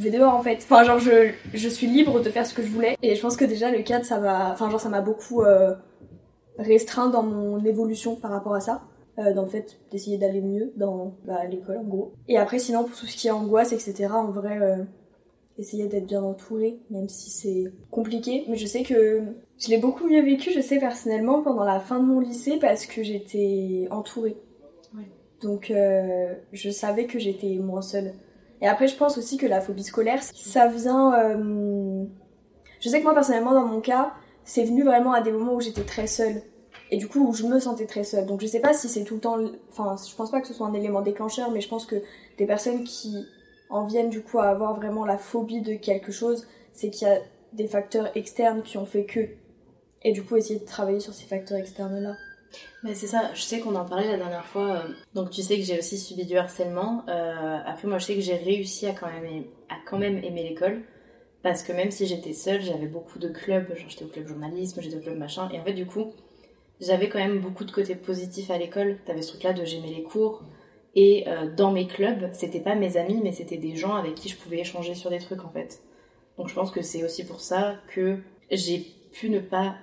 vais 0.00 0.10
dehors 0.10 0.34
en 0.34 0.42
fait. 0.42 0.58
Enfin 0.62 0.84
genre 0.84 0.98
je, 0.98 1.30
je 1.52 1.68
suis 1.68 1.86
libre 1.86 2.20
de 2.20 2.30
faire 2.30 2.46
ce 2.46 2.54
que 2.54 2.62
je 2.62 2.68
voulais 2.68 2.96
et 3.02 3.14
je 3.14 3.20
pense 3.20 3.36
que 3.36 3.44
déjà 3.44 3.70
le 3.70 3.82
cadre 3.82 4.04
ça 4.04 4.18
m'a 4.18 4.52
enfin 4.52 4.70
genre 4.70 4.80
ça 4.80 4.88
m'a 4.88 5.00
beaucoup 5.00 5.42
euh, 5.42 5.74
restreint 6.58 7.08
dans 7.08 7.22
mon 7.22 7.64
évolution 7.64 8.16
par 8.16 8.30
rapport 8.30 8.54
à 8.54 8.60
ça. 8.60 8.82
Euh, 9.18 9.34
dans 9.34 9.42
le 9.42 9.48
fait 9.48 9.80
d'essayer 9.90 10.16
d'aller 10.16 10.40
mieux 10.40 10.72
dans 10.76 11.16
bah, 11.26 11.44
l'école 11.50 11.78
en 11.78 11.82
gros. 11.82 12.12
Et 12.28 12.38
après 12.38 12.60
sinon 12.60 12.84
pour 12.84 12.96
tout 12.96 13.06
ce 13.06 13.16
qui 13.16 13.26
est 13.26 13.32
angoisse 13.32 13.72
etc 13.72 14.06
en 14.12 14.30
vrai 14.30 14.58
euh, 14.60 14.84
essayer 15.58 15.88
d'être 15.88 16.06
bien 16.06 16.22
entouré 16.22 16.78
même 16.90 17.08
si 17.08 17.30
c'est 17.30 17.72
compliqué. 17.90 18.44
Mais 18.48 18.56
je 18.56 18.66
sais 18.66 18.84
que 18.84 19.22
je 19.58 19.68
l'ai 19.68 19.78
beaucoup 19.78 20.06
mieux 20.06 20.22
vécu 20.22 20.52
je 20.52 20.60
sais 20.60 20.78
personnellement 20.78 21.42
pendant 21.42 21.64
la 21.64 21.80
fin 21.80 21.98
de 21.98 22.04
mon 22.04 22.20
lycée 22.20 22.58
parce 22.60 22.86
que 22.86 23.02
j'étais 23.02 23.88
entourée. 23.90 24.36
Donc 25.42 25.72
je 26.52 26.70
savais 26.70 27.06
que 27.06 27.18
j'étais 27.18 27.56
moins 27.58 27.82
seule. 27.82 28.12
Et 28.60 28.68
après, 28.68 28.88
je 28.88 28.96
pense 28.96 29.18
aussi 29.18 29.36
que 29.36 29.46
la 29.46 29.60
phobie 29.60 29.84
scolaire, 29.84 30.22
ça 30.22 30.66
vient. 30.66 31.14
Euh... 31.14 32.04
Je 32.80 32.88
sais 32.88 32.98
que 32.98 33.04
moi, 33.04 33.14
personnellement, 33.14 33.52
dans 33.52 33.66
mon 33.66 33.80
cas, 33.80 34.12
c'est 34.44 34.64
venu 34.64 34.84
vraiment 34.84 35.12
à 35.12 35.20
des 35.20 35.30
moments 35.30 35.54
où 35.54 35.60
j'étais 35.60 35.84
très 35.84 36.06
seule. 36.06 36.42
Et 36.90 36.96
du 36.96 37.08
coup, 37.08 37.20
où 37.28 37.34
je 37.34 37.44
me 37.44 37.60
sentais 37.60 37.86
très 37.86 38.04
seule. 38.04 38.26
Donc, 38.26 38.40
je 38.40 38.46
sais 38.46 38.60
pas 38.60 38.72
si 38.72 38.88
c'est 38.88 39.04
tout 39.04 39.14
le 39.14 39.20
temps. 39.20 39.36
Enfin, 39.70 39.96
je 40.08 40.14
pense 40.16 40.30
pas 40.30 40.40
que 40.40 40.46
ce 40.46 40.54
soit 40.54 40.66
un 40.66 40.74
élément 40.74 41.02
déclencheur, 41.02 41.50
mais 41.50 41.60
je 41.60 41.68
pense 41.68 41.86
que 41.86 41.96
des 42.38 42.46
personnes 42.46 42.84
qui 42.84 43.26
en 43.70 43.84
viennent 43.84 44.08
du 44.08 44.22
coup 44.22 44.38
à 44.38 44.48
avoir 44.48 44.74
vraiment 44.74 45.04
la 45.04 45.18
phobie 45.18 45.60
de 45.60 45.74
quelque 45.74 46.12
chose, 46.12 46.46
c'est 46.72 46.90
qu'il 46.90 47.06
y 47.06 47.10
a 47.10 47.18
des 47.52 47.66
facteurs 47.66 48.16
externes 48.16 48.62
qui 48.62 48.78
ont 48.78 48.86
fait 48.86 49.04
que. 49.04 49.20
Et 50.02 50.12
du 50.12 50.22
coup, 50.22 50.36
essayer 50.36 50.60
de 50.60 50.64
travailler 50.64 51.00
sur 51.00 51.12
ces 51.12 51.26
facteurs 51.26 51.58
externes-là. 51.58 52.14
Mais 52.82 52.94
c'est 52.94 53.06
ça, 53.06 53.32
je 53.34 53.42
sais 53.42 53.60
qu'on 53.60 53.74
en 53.74 53.84
parlait 53.84 54.08
la 54.08 54.16
dernière 54.16 54.46
fois. 54.46 54.76
Euh, 54.76 54.88
donc 55.14 55.30
tu 55.30 55.42
sais 55.42 55.56
que 55.56 55.64
j'ai 55.64 55.78
aussi 55.78 55.98
subi 55.98 56.24
du 56.24 56.36
harcèlement. 56.36 57.04
Euh, 57.08 57.58
après 57.66 57.88
moi 57.88 57.98
je 57.98 58.06
sais 58.06 58.14
que 58.14 58.20
j'ai 58.20 58.36
réussi 58.36 58.86
à 58.86 58.92
quand 58.92 59.08
même, 59.08 59.44
à 59.68 59.76
quand 59.86 59.98
même 59.98 60.22
aimer 60.24 60.42
l'école. 60.42 60.82
Parce 61.42 61.62
que 61.62 61.72
même 61.72 61.90
si 61.90 62.06
j'étais 62.06 62.32
seule, 62.32 62.60
j'avais 62.60 62.86
beaucoup 62.86 63.18
de 63.18 63.28
clubs. 63.28 63.68
Genre 63.74 63.88
j'étais 63.88 64.04
au 64.04 64.08
club 64.08 64.26
journalisme, 64.28 64.80
j'étais 64.80 64.96
au 64.96 65.00
club 65.00 65.18
machin. 65.18 65.48
Et 65.52 65.58
en 65.58 65.64
fait 65.64 65.72
du 65.72 65.86
coup, 65.86 66.12
j'avais 66.80 67.08
quand 67.08 67.18
même 67.18 67.40
beaucoup 67.40 67.64
de 67.64 67.70
côtés 67.70 67.94
positifs 67.94 68.50
à 68.50 68.58
l'école. 68.58 68.98
T'avais 69.06 69.22
ce 69.22 69.30
truc 69.30 69.42
là 69.42 69.52
de 69.52 69.64
j'aimais 69.64 69.88
les 69.88 70.02
cours. 70.02 70.42
Et 70.94 71.24
euh, 71.28 71.54
dans 71.54 71.70
mes 71.70 71.86
clubs, 71.86 72.28
c'était 72.32 72.60
pas 72.60 72.74
mes 72.74 72.96
amis, 72.96 73.20
mais 73.22 73.32
c'était 73.32 73.56
des 73.56 73.76
gens 73.76 73.94
avec 73.94 74.14
qui 74.14 74.28
je 74.28 74.36
pouvais 74.36 74.58
échanger 74.58 74.94
sur 74.94 75.10
des 75.10 75.18
trucs 75.18 75.44
en 75.44 75.50
fait. 75.50 75.80
Donc 76.38 76.48
je 76.48 76.54
pense 76.54 76.70
que 76.70 76.82
c'est 76.82 77.04
aussi 77.04 77.24
pour 77.24 77.40
ça 77.40 77.76
que 77.88 78.18
j'ai 78.50 78.86
pu 79.12 79.30
ne 79.30 79.40
pas 79.40 79.76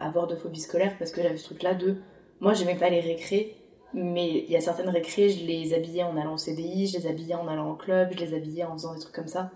avoir 0.00 0.26
de 0.26 0.36
phobie 0.36 0.60
scolaire 0.60 0.96
parce 0.98 1.10
que 1.10 1.22
j'avais 1.22 1.36
ce 1.36 1.44
truc 1.44 1.62
là 1.62 1.74
de 1.74 1.96
moi, 2.40 2.52
j'aimais 2.52 2.76
pas 2.76 2.90
les 2.90 3.00
récrés, 3.00 3.56
mais 3.94 4.44
il 4.44 4.50
y 4.50 4.56
a 4.56 4.60
certaines 4.60 4.88
récrés, 4.88 5.30
je 5.30 5.44
les 5.44 5.72
habillais 5.74 6.02
en 6.02 6.16
allant 6.16 6.34
au 6.34 6.38
CDI, 6.38 6.86
je 6.86 6.98
les 6.98 7.06
habillais 7.06 7.34
en 7.34 7.48
allant 7.48 7.70
au 7.70 7.74
club, 7.74 8.10
je 8.12 8.18
les 8.18 8.34
habillais 8.34 8.64
en 8.64 8.72
faisant 8.72 8.94
des 8.94 9.00
trucs 9.00 9.14
comme 9.14 9.28
ça, 9.28 9.50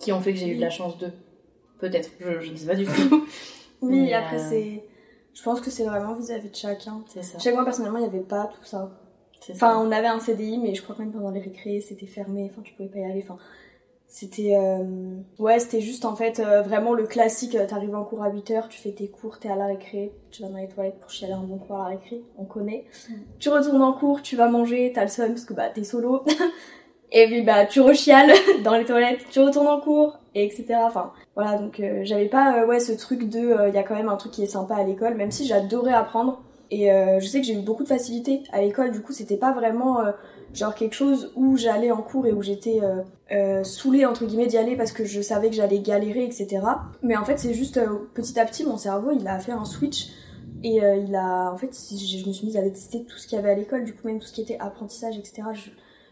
qui 0.00 0.12
ont 0.12 0.20
fait 0.20 0.32
que 0.32 0.38
j'ai 0.38 0.48
eu 0.48 0.56
de 0.56 0.60
la 0.60 0.70
chance 0.70 0.98
d'eux. 0.98 1.12
Peut-être, 1.78 2.10
je, 2.18 2.50
ne 2.50 2.56
sais 2.56 2.66
pas 2.66 2.74
du 2.74 2.84
tout. 2.84 3.26
oui, 3.82 4.12
après, 4.12 4.40
euh, 4.40 4.48
c'est. 4.50 4.84
Je 5.32 5.42
pense 5.44 5.60
que 5.60 5.70
c'est 5.70 5.84
vraiment 5.84 6.14
vis-à-vis 6.14 6.50
de 6.50 6.56
chacun. 6.56 7.04
C'est 7.06 7.22
ça. 7.22 7.38
Chez 7.38 7.52
moi, 7.52 7.64
personnellement, 7.64 7.98
il 7.98 8.02
n'y 8.02 8.08
avait 8.08 8.24
pas 8.24 8.50
tout 8.52 8.64
ça. 8.64 8.90
Enfin, 9.50 9.54
ça. 9.54 9.78
on 9.78 9.92
avait 9.92 10.08
un 10.08 10.18
CDI, 10.18 10.58
mais 10.58 10.74
je 10.74 10.82
crois 10.82 10.96
que 10.96 11.02
même 11.02 11.12
pendant 11.12 11.30
les 11.30 11.38
récrés, 11.38 11.80
c'était 11.80 12.06
fermé. 12.06 12.50
Enfin, 12.50 12.62
tu 12.62 12.74
pouvais 12.74 12.88
pas 12.88 12.98
y 12.98 13.04
aller. 13.04 13.22
Enfin, 13.22 13.38
c'était. 14.08 14.56
euh, 14.56 15.18
Ouais, 15.38 15.58
c'était 15.60 15.80
juste 15.80 16.04
en 16.04 16.16
fait 16.16 16.40
euh, 16.40 16.62
vraiment 16.62 16.94
le 16.94 17.06
classique. 17.06 17.54
euh, 17.54 17.66
T'arrives 17.66 17.94
en 17.94 18.04
cours 18.04 18.22
à 18.22 18.30
8h, 18.30 18.68
tu 18.68 18.80
fais 18.80 18.90
tes 18.92 19.08
cours, 19.08 19.38
t'es 19.38 19.48
à 19.50 19.56
la 19.56 19.66
récré, 19.66 20.12
tu 20.30 20.42
vas 20.42 20.48
dans 20.48 20.56
les 20.56 20.68
toilettes 20.68 20.98
pour 20.98 21.10
chialer 21.10 21.34
un 21.34 21.42
bon 21.42 21.58
coup 21.58 21.74
à 21.74 21.78
la 21.78 21.84
récré. 21.96 22.22
On 22.38 22.44
connaît. 22.44 22.86
Mm. 23.08 23.12
Tu 23.38 23.48
retournes 23.50 23.82
en 23.82 23.92
cours, 23.92 24.22
tu 24.22 24.34
vas 24.36 24.48
manger, 24.48 24.92
t'as 24.94 25.02
le 25.02 25.08
seum 25.08 25.28
parce 25.28 25.44
que 25.44 25.54
bah 25.54 25.68
t'es 25.72 25.84
solo. 25.84 26.24
Et 27.12 27.26
puis 27.26 27.42
bah 27.42 27.64
tu 27.66 27.80
rechiales 27.80 28.30
dans 28.64 28.76
les 28.76 28.84
toilettes, 28.84 29.20
tu 29.30 29.40
retournes 29.40 29.68
en 29.68 29.80
cours, 29.80 30.18
et 30.34 30.44
etc. 30.44 30.66
Enfin 30.82 31.12
voilà, 31.36 31.56
donc 31.56 31.80
euh, 31.80 32.00
j'avais 32.04 32.28
pas 32.28 32.66
ouais 32.66 32.80
ce 32.80 32.92
truc 32.92 33.28
de 33.30 33.68
il 33.68 33.74
y 33.74 33.78
a 33.78 33.82
quand 33.82 33.94
même 33.94 34.08
un 34.10 34.16
truc 34.16 34.32
qui 34.32 34.42
est 34.42 34.46
sympa 34.46 34.74
à 34.76 34.84
l'école, 34.84 35.14
même 35.14 35.30
si 35.30 35.46
j'adorais 35.46 35.92
apprendre. 35.94 36.42
Et 36.70 36.90
je 36.90 37.26
sais 37.26 37.40
que 37.40 37.46
j'ai 37.46 37.54
eu 37.54 37.62
beaucoup 37.62 37.82
de 37.82 37.88
facilité 37.88 38.42
à 38.52 38.60
l'école, 38.60 38.90
du 38.90 39.00
coup 39.00 39.12
c'était 39.12 39.38
pas 39.38 39.52
vraiment 39.52 40.00
genre 40.54 40.74
quelque 40.74 40.94
chose 40.94 41.32
où 41.36 41.56
j'allais 41.56 41.90
en 41.90 42.02
cours 42.02 42.26
et 42.26 42.32
où 42.32 42.42
j'étais 42.42 42.80
euh, 42.82 43.02
euh, 43.32 43.62
saoulée 43.64 44.06
entre 44.06 44.24
guillemets 44.24 44.46
d'y 44.46 44.56
aller 44.56 44.76
parce 44.76 44.92
que 44.92 45.04
je 45.04 45.20
savais 45.20 45.50
que 45.50 45.56
j'allais 45.56 45.80
galérer, 45.80 46.24
etc. 46.24 46.60
Mais 47.02 47.16
en 47.16 47.24
fait 47.24 47.38
c'est 47.38 47.54
juste 47.54 47.76
euh, 47.76 48.08
petit 48.14 48.38
à 48.40 48.44
petit 48.46 48.64
mon 48.64 48.78
cerveau 48.78 49.10
il 49.12 49.26
a 49.28 49.38
fait 49.38 49.52
un 49.52 49.64
switch 49.64 50.08
et 50.62 50.82
euh, 50.82 50.96
il 50.96 51.14
a 51.14 51.52
en 51.52 51.56
fait 51.56 51.76
je 51.90 52.18
je 52.18 52.26
me 52.26 52.32
suis 52.32 52.46
mise 52.46 52.56
à 52.56 52.62
détester 52.62 53.04
tout 53.04 53.18
ce 53.18 53.26
qu'il 53.26 53.36
y 53.36 53.38
avait 53.38 53.50
à 53.50 53.54
l'école, 53.54 53.84
du 53.84 53.94
coup 53.94 54.06
même 54.06 54.18
tout 54.18 54.26
ce 54.26 54.32
qui 54.32 54.40
était 54.40 54.58
apprentissage, 54.58 55.18
etc. 55.18 55.42
Je, 55.52 55.70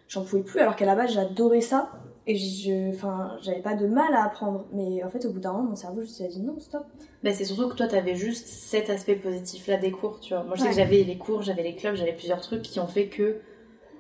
j'en 0.08 0.24
pouvais 0.24 0.42
plus 0.42 0.60
alors 0.60 0.76
qu'à 0.76 0.86
la 0.86 0.94
base 0.94 1.12
j'adorais 1.12 1.62
ça 1.62 1.90
et 2.26 2.36
je 2.36 2.90
enfin 2.90 3.38
j'avais 3.42 3.62
pas 3.62 3.74
de 3.74 3.86
mal 3.86 4.12
à 4.14 4.24
apprendre 4.24 4.66
mais 4.72 5.02
en 5.02 5.08
fait 5.08 5.24
au 5.24 5.30
bout 5.30 5.40
d'un 5.40 5.52
moment 5.52 5.70
mon 5.70 5.74
cerveau 5.74 6.02
juste 6.02 6.20
il 6.20 6.26
a 6.26 6.28
dit 6.28 6.42
non 6.42 6.58
stop 6.60 6.84
Bah, 7.24 7.32
c'est 7.32 7.44
surtout 7.44 7.68
que 7.68 7.74
toi, 7.74 7.88
t'avais 7.88 8.14
juste 8.14 8.46
cet 8.46 8.90
aspect 8.90 9.16
positif-là 9.16 9.78
des 9.78 9.90
cours, 9.90 10.20
tu 10.20 10.34
vois. 10.34 10.44
Moi, 10.44 10.54
je 10.56 10.62
sais 10.62 10.68
que 10.68 10.74
j'avais 10.74 11.02
les 11.02 11.16
cours, 11.16 11.42
j'avais 11.42 11.62
les 11.62 11.74
clubs, 11.74 11.96
j'avais 11.96 12.12
plusieurs 12.12 12.40
trucs 12.40 12.62
qui 12.62 12.78
ont 12.78 12.86
fait 12.86 13.06
que 13.06 13.38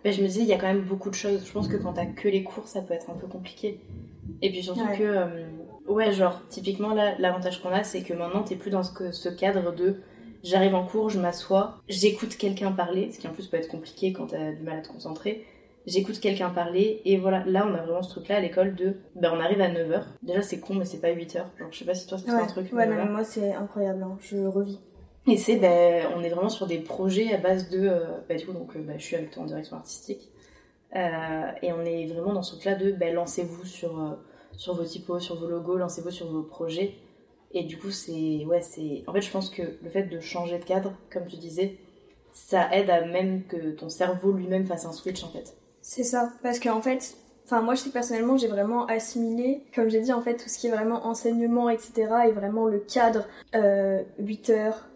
bah, 0.04 0.10
je 0.10 0.22
me 0.22 0.26
disais, 0.28 0.40
il 0.42 0.46
y 0.46 0.52
a 0.52 0.58
quand 0.58 0.66
même 0.68 0.82
beaucoup 0.82 1.10
de 1.10 1.14
choses. 1.14 1.44
Je 1.46 1.52
pense 1.52 1.68
que 1.68 1.76
quand 1.76 1.92
t'as 1.94 2.06
que 2.06 2.28
les 2.28 2.42
cours, 2.42 2.68
ça 2.68 2.80
peut 2.82 2.94
être 2.94 3.10
un 3.10 3.14
peu 3.14 3.26
compliqué. 3.26 3.80
Et 4.42 4.50
puis 4.50 4.62
surtout 4.62 4.80
Ouais. 4.86 4.96
que, 4.98 5.02
euh, 5.04 5.26
ouais, 5.88 6.12
genre, 6.12 6.42
typiquement, 6.48 6.94
là, 6.94 7.14
l'avantage 7.18 7.62
qu'on 7.62 7.70
a, 7.70 7.82
c'est 7.84 8.02
que 8.02 8.12
maintenant, 8.14 8.42
t'es 8.42 8.56
plus 8.56 8.70
dans 8.70 8.82
ce, 8.82 8.92
que- 8.92 9.12
ce 9.12 9.28
cadre 9.28 9.72
de 9.74 9.96
j'arrive 10.44 10.74
en 10.74 10.84
cours, 10.86 11.10
je 11.10 11.18
m'assois, 11.18 11.78
j'écoute 11.88 12.36
quelqu'un 12.36 12.70
parler, 12.72 13.10
ce 13.10 13.18
qui 13.18 13.26
en 13.26 13.32
plus 13.32 13.46
peut 13.48 13.56
être 13.56 13.68
compliqué 13.68 14.12
quand 14.12 14.28
t'as 14.28 14.52
du 14.52 14.62
mal 14.62 14.78
à 14.78 14.82
te 14.82 14.88
concentrer. 14.88 15.44
J'écoute 15.86 16.18
quelqu'un 16.20 16.50
parler, 16.50 17.00
et 17.04 17.16
voilà, 17.16 17.44
là 17.46 17.64
on 17.68 17.74
a 17.74 17.82
vraiment 17.82 18.02
ce 18.02 18.10
truc-là 18.10 18.36
à 18.36 18.40
l'école 18.40 18.74
de. 18.74 18.96
Ben 19.14 19.32
on 19.32 19.38
arrive 19.40 19.60
à 19.60 19.68
9h. 19.68 20.02
Déjà 20.22 20.42
c'est 20.42 20.58
con, 20.58 20.74
mais 20.74 20.84
c'est 20.84 21.00
pas 21.00 21.12
8h. 21.12 21.34
Genre, 21.58 21.68
je 21.70 21.78
sais 21.78 21.84
pas 21.84 21.94
si 21.94 22.06
toi 22.08 22.18
c'est 22.18 22.28
un 22.30 22.44
truc. 22.46 22.66
mais 22.72 22.78
ouais 22.80 22.86
voilà. 22.86 23.04
mais 23.04 23.10
moi 23.10 23.22
c'est 23.24 23.52
incroyable 23.54 24.02
hein. 24.02 24.18
je 24.20 24.36
revis 24.38 24.80
Et 25.26 25.36
c'est, 25.36 25.56
ben, 25.56 26.06
on 26.16 26.22
est 26.22 26.28
vraiment 26.28 26.48
sur 26.48 26.66
des 26.66 26.78
projets 26.78 27.32
à 27.34 27.38
base 27.38 27.68
de. 27.68 27.80
euh, 27.88 28.20
bah, 28.28 28.36
du 28.36 28.46
coup, 28.46 28.52
donc, 28.52 28.76
euh, 28.76 28.80
bah, 28.82 28.94
je 28.98 29.04
suis 29.04 29.16
avec 29.16 29.30
toi 29.30 29.42
en 29.42 29.46
direction 29.46 29.76
artistique. 29.76 30.30
Euh, 30.94 31.50
et 31.62 31.72
on 31.72 31.84
est 31.84 32.06
vraiment 32.06 32.32
dans 32.32 32.42
ce 32.42 32.52
truc-là 32.52 32.76
de 32.76 32.92
ben, 32.92 33.12
lancez-vous 33.14 33.64
sur, 33.64 34.16
sur 34.56 34.74
vos 34.74 34.84
typos, 34.84 35.18
sur 35.20 35.38
vos 35.38 35.48
logos, 35.48 35.76
lancez-vous 35.78 36.10
sur 36.10 36.30
vos 36.30 36.42
projets. 36.42 36.94
Et 37.52 37.64
du 37.64 37.78
coup, 37.78 37.90
c'est. 37.90 38.44
Ouais, 38.46 38.62
c'est. 38.62 39.02
En 39.06 39.12
fait, 39.12 39.20
je 39.22 39.30
pense 39.30 39.50
que 39.50 39.62
le 39.82 39.90
fait 39.90 40.04
de 40.04 40.20
changer 40.20 40.58
de 40.58 40.64
cadre, 40.64 40.92
comme 41.12 41.26
tu 41.26 41.36
disais, 41.36 41.78
ça 42.32 42.68
aide 42.72 42.90
à 42.90 43.04
même 43.06 43.44
que 43.46 43.72
ton 43.72 43.88
cerveau 43.88 44.32
lui-même 44.32 44.66
fasse 44.66 44.84
un 44.84 44.92
switch 44.92 45.24
en 45.24 45.28
fait. 45.28 45.56
c'est 45.80 46.04
ça 46.04 46.32
parce 46.42 46.60
qu'en 46.60 46.82
fait 46.82 47.16
enfin 47.44 47.62
moi 47.62 47.74
je 47.74 47.80
sais 47.82 47.88
que 47.88 47.94
personnellement 47.94 48.36
j'ai 48.36 48.48
vraiment 48.48 48.86
assimilé 48.86 49.64
comme 49.74 49.88
j'ai 49.88 50.00
dit 50.00 50.12
en 50.12 50.20
fait 50.20 50.36
tout 50.36 50.48
ce 50.48 50.58
qui 50.58 50.66
est 50.66 50.70
vraiment 50.70 51.06
enseignement 51.06 51.70
etc 51.70 51.92
et 52.28 52.32
vraiment 52.32 52.66
le 52.66 52.78
cadre 52.80 53.26
euh, 53.54 54.02
8 54.18 54.50
heures 54.50 54.88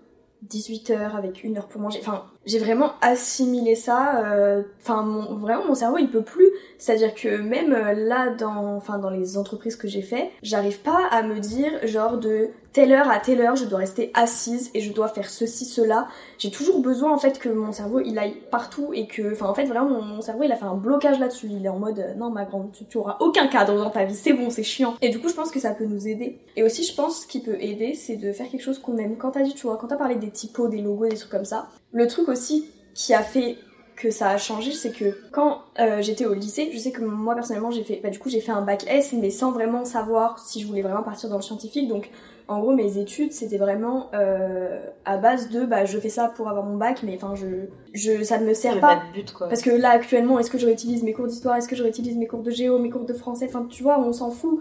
18 0.43 0.91
heures 0.91 1.17
avec 1.17 1.45
une 1.45 1.59
heure 1.59 1.67
pour 1.69 1.81
manger. 1.81 1.99
Enfin, 2.03 2.25
j'ai 2.47 2.59
vraiment 2.59 2.93
assimilé 3.03 3.75
ça. 3.75 4.25
euh, 4.33 4.63
Enfin, 4.81 5.27
vraiment, 5.33 5.67
mon 5.67 5.75
cerveau, 5.75 5.99
il 5.99 6.11
peut 6.11 6.23
plus. 6.23 6.49
C'est-à-dire 6.79 7.15
que 7.15 7.37
même 7.41 7.73
euh, 7.73 7.93
là, 7.93 8.31
dans, 8.31 8.77
enfin, 8.77 8.99
dans 8.99 9.11
les 9.11 9.37
entreprises 9.37 9.77
que 9.77 9.89
j'ai 9.89 10.03
fait, 10.03 10.31
j'arrive 10.43 10.81
pas 10.81 11.07
à 11.11 11.23
me 11.23 11.39
dire, 11.39 11.71
genre, 11.87 12.17
de 12.19 12.49
telle 12.73 12.93
heure 12.93 13.11
à 13.11 13.19
telle 13.19 13.41
heure, 13.41 13.57
je 13.57 13.65
dois 13.65 13.81
rester 13.81 14.11
assise 14.15 14.71
et 14.75 14.81
je 14.81 14.93
dois 14.93 15.09
faire 15.09 15.29
ceci, 15.29 15.65
cela. 15.65 16.09
J'ai 16.39 16.50
toujours 16.50 16.81
besoin, 16.81 17.12
en 17.12 17.19
fait, 17.19 17.39
que 17.39 17.49
mon 17.49 17.73
cerveau, 17.73 18.00
il 18.00 18.19
aille 18.19 18.37
partout 18.50 18.91
et 18.93 19.07
que, 19.07 19.33
enfin, 19.33 19.47
en 19.47 19.55
fait, 19.55 19.65
vraiment, 19.65 20.00
mon, 20.00 20.21
cerveau, 20.21 20.45
il 20.45 20.53
a 20.53 20.57
fait 20.57 20.65
un 20.65 20.75
blocage 20.75 21.19
là-dessus. 21.19 21.49
Il 21.50 21.65
est 21.65 21.69
en 21.69 21.79
mode, 21.79 21.99
euh, 21.99 22.15
non, 22.15 22.31
ma 22.31 22.45
grande, 22.45 22.71
tu, 22.73 22.85
tu 22.85 22.99
auras 22.99 23.17
aucun 23.21 23.49
cadre 23.49 23.77
dans 23.77 23.91
ta 23.91 24.05
vie, 24.05 24.15
c'est 24.15 24.33
bon, 24.33 24.50
c'est 24.50 24.62
chiant. 24.62 24.95
Et 25.03 25.11
du 25.11 25.19
coup, 25.19 25.29
je 25.29 25.35
pense 25.35 25.50
que 25.50 25.61
ça 25.61 25.75
peut 25.75 25.87
nous 25.87 26.07
aider. 26.07 26.39
Et 26.57 26.62
aussi, 26.62 26.85
je 26.85 26.95
pense, 26.95 27.23
ce 27.23 27.27
qui 27.27 27.41
peut 27.41 27.57
aider, 27.61 27.95
c'est 27.95 28.17
de 28.17 28.33
faire 28.33 28.49
quelque 28.49 28.62
chose 28.62 28.79
qu'on 28.79 28.97
aime. 28.99 29.17
Quand 29.17 29.33
t'as 29.33 29.43
dit, 29.43 29.55
tu 29.55 29.67
vois, 29.67 29.77
quand 29.77 29.89
t'as 29.89 29.97
parlé 29.97 30.17
des 30.17 30.31
typos, 30.31 30.69
des 30.69 30.81
logos, 30.81 31.09
des 31.09 31.17
trucs 31.17 31.31
comme 31.31 31.45
ça, 31.45 31.69
le 31.93 32.07
truc 32.07 32.29
aussi 32.29 32.71
qui 32.95 33.15
a 33.15 33.23
fait 33.23 33.57
que 34.00 34.11
ça 34.11 34.31
a 34.31 34.39
changé, 34.39 34.73
c'est 34.73 34.93
que 34.93 35.17
quand 35.31 35.61
euh, 35.79 36.00
j'étais 36.00 36.25
au 36.25 36.33
lycée, 36.33 36.71
je 36.73 36.79
sais 36.79 36.91
que 36.91 37.03
moi 37.03 37.35
personnellement 37.35 37.71
j'ai 37.71 37.85
fait, 37.85 38.00
bah 38.03 38.09
du 38.09 38.19
coup 38.19 38.31
j'ai 38.31 38.41
fait 38.41 38.50
un 38.50 38.62
bac 38.62 38.85
S, 38.89 39.12
mais 39.12 39.31
sans 39.31 39.53
vraiment 39.53 39.85
savoir 39.85 40.39
si 40.39 40.61
je 40.61 40.67
voulais 40.67 40.81
vraiment 40.81 41.03
partir 41.03 41.29
dans 41.29 41.37
le 41.37 41.43
scientifique. 41.43 41.87
Donc 41.87 42.11
en 42.50 42.59
gros 42.61 42.73
mes 42.73 42.99
études 42.99 43.33
c'était 43.33 43.57
vraiment 43.59 44.11
euh, 44.14 44.80
à 45.04 45.16
base 45.16 45.49
de, 45.50 45.64
bah 45.64 45.85
je 45.87 45.99
fais 45.99 46.09
ça 46.09 46.28
pour 46.37 46.49
avoir 46.49 46.64
mon 46.64 46.76
bac, 46.76 47.02
mais 47.02 47.14
enfin 47.16 47.35
je, 47.35 47.47
je, 47.95 48.23
ça 48.23 48.38
ne 48.38 48.47
me 48.47 48.52
sert 48.54 48.75
pas. 48.80 48.97
pas 48.97 49.02
de 49.07 49.12
but 49.14 49.33
quoi. 49.33 49.49
Parce 49.49 49.62
que 49.62 49.71
là 49.71 49.90
actuellement, 49.90 50.38
est-ce 50.38 50.50
que 50.50 50.59
je 50.59 50.66
réutilise 50.66 51.02
mes 51.02 51.12
cours 51.12 51.26
d'histoire, 51.26 51.57
est-ce 51.57 51.69
que 51.69 51.76
je 51.76 51.83
réutilise 51.83 52.16
mes 52.19 52.26
cours 52.26 52.42
de 52.42 52.50
géo, 52.50 52.78
mes 52.78 52.90
cours 52.90 53.04
de 53.07 53.14
français, 53.14 53.47
enfin 53.49 53.66
tu 53.71 53.83
vois, 53.83 53.99
on 54.00 54.12
s'en 54.12 54.30
fout. 54.30 54.61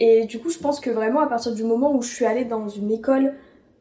Et 0.00 0.24
du 0.26 0.38
coup 0.38 0.48
je 0.50 0.58
pense 0.58 0.80
que 0.80 0.90
vraiment 0.90 1.20
à 1.20 1.26
partir 1.26 1.52
du 1.54 1.64
moment 1.64 1.92
où 1.94 2.02
je 2.02 2.08
suis 2.14 2.24
allée 2.24 2.44
dans 2.44 2.68
une 2.68 2.90
école 2.90 3.34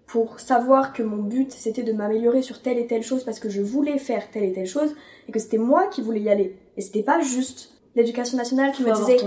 pour 0.07 0.39
savoir 0.39 0.93
que 0.93 1.03
mon 1.03 1.17
but 1.21 1.51
c'était 1.51 1.83
de 1.83 1.91
m'améliorer 1.93 2.41
sur 2.41 2.61
telle 2.61 2.77
et 2.79 2.87
telle 2.87 3.03
chose 3.03 3.23
parce 3.23 3.39
que 3.39 3.49
je 3.49 3.61
voulais 3.61 3.97
faire 3.99 4.31
telle 4.31 4.45
et 4.45 4.53
telle 4.53 4.65
chose 4.65 4.95
et 5.27 5.31
que 5.31 5.37
c'était 5.39 5.57
moi 5.59 5.87
qui 5.87 6.01
voulais 6.01 6.21
y 6.21 6.29
aller. 6.29 6.55
Et 6.77 6.81
c'était 6.81 7.03
pas 7.03 7.19
juste 7.19 7.71
l'éducation 7.95 8.37
nationale 8.37 8.71
qui 8.71 8.83
me 8.83 8.87
disait 8.95 9.17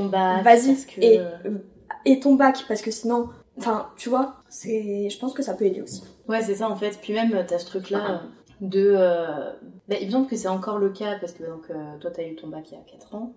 vas-y 0.42 0.74
que- 0.86 1.00
et, 1.00 1.18
euh, 1.20 1.58
et 2.06 2.18
ton 2.18 2.34
bac 2.34 2.64
parce 2.66 2.82
que 2.82 2.90
sinon, 2.90 3.28
enfin 3.60 3.90
tu 3.96 4.08
vois, 4.08 4.36
c'est, 4.48 5.08
je 5.10 5.18
pense 5.18 5.32
que 5.34 5.42
ça 5.42 5.54
peut 5.54 5.64
aider 5.66 5.82
aussi. 5.82 6.02
Ouais, 6.28 6.42
c'est 6.42 6.54
ça 6.56 6.68
en 6.68 6.76
fait. 6.76 6.98
Puis 7.00 7.12
même, 7.12 7.44
t'as 7.46 7.58
ce 7.58 7.66
truc-là 7.66 8.10
euh, 8.12 8.18
de. 8.60 8.94
euh, 8.96 9.52
bah, 9.88 9.96
il 10.00 10.06
me 10.06 10.12
semble 10.12 10.26
que 10.26 10.36
c'est 10.36 10.48
encore 10.48 10.78
le 10.78 10.90
cas 10.90 11.18
parce 11.20 11.32
que 11.32 11.44
donc, 11.44 11.70
euh, 11.70 11.98
toi, 12.00 12.10
t'as 12.10 12.24
eu 12.26 12.34
ton 12.36 12.48
bac 12.48 12.64
il 12.70 12.74
y 12.74 12.78
a 12.78 12.84
4 12.90 13.14
ans, 13.14 13.32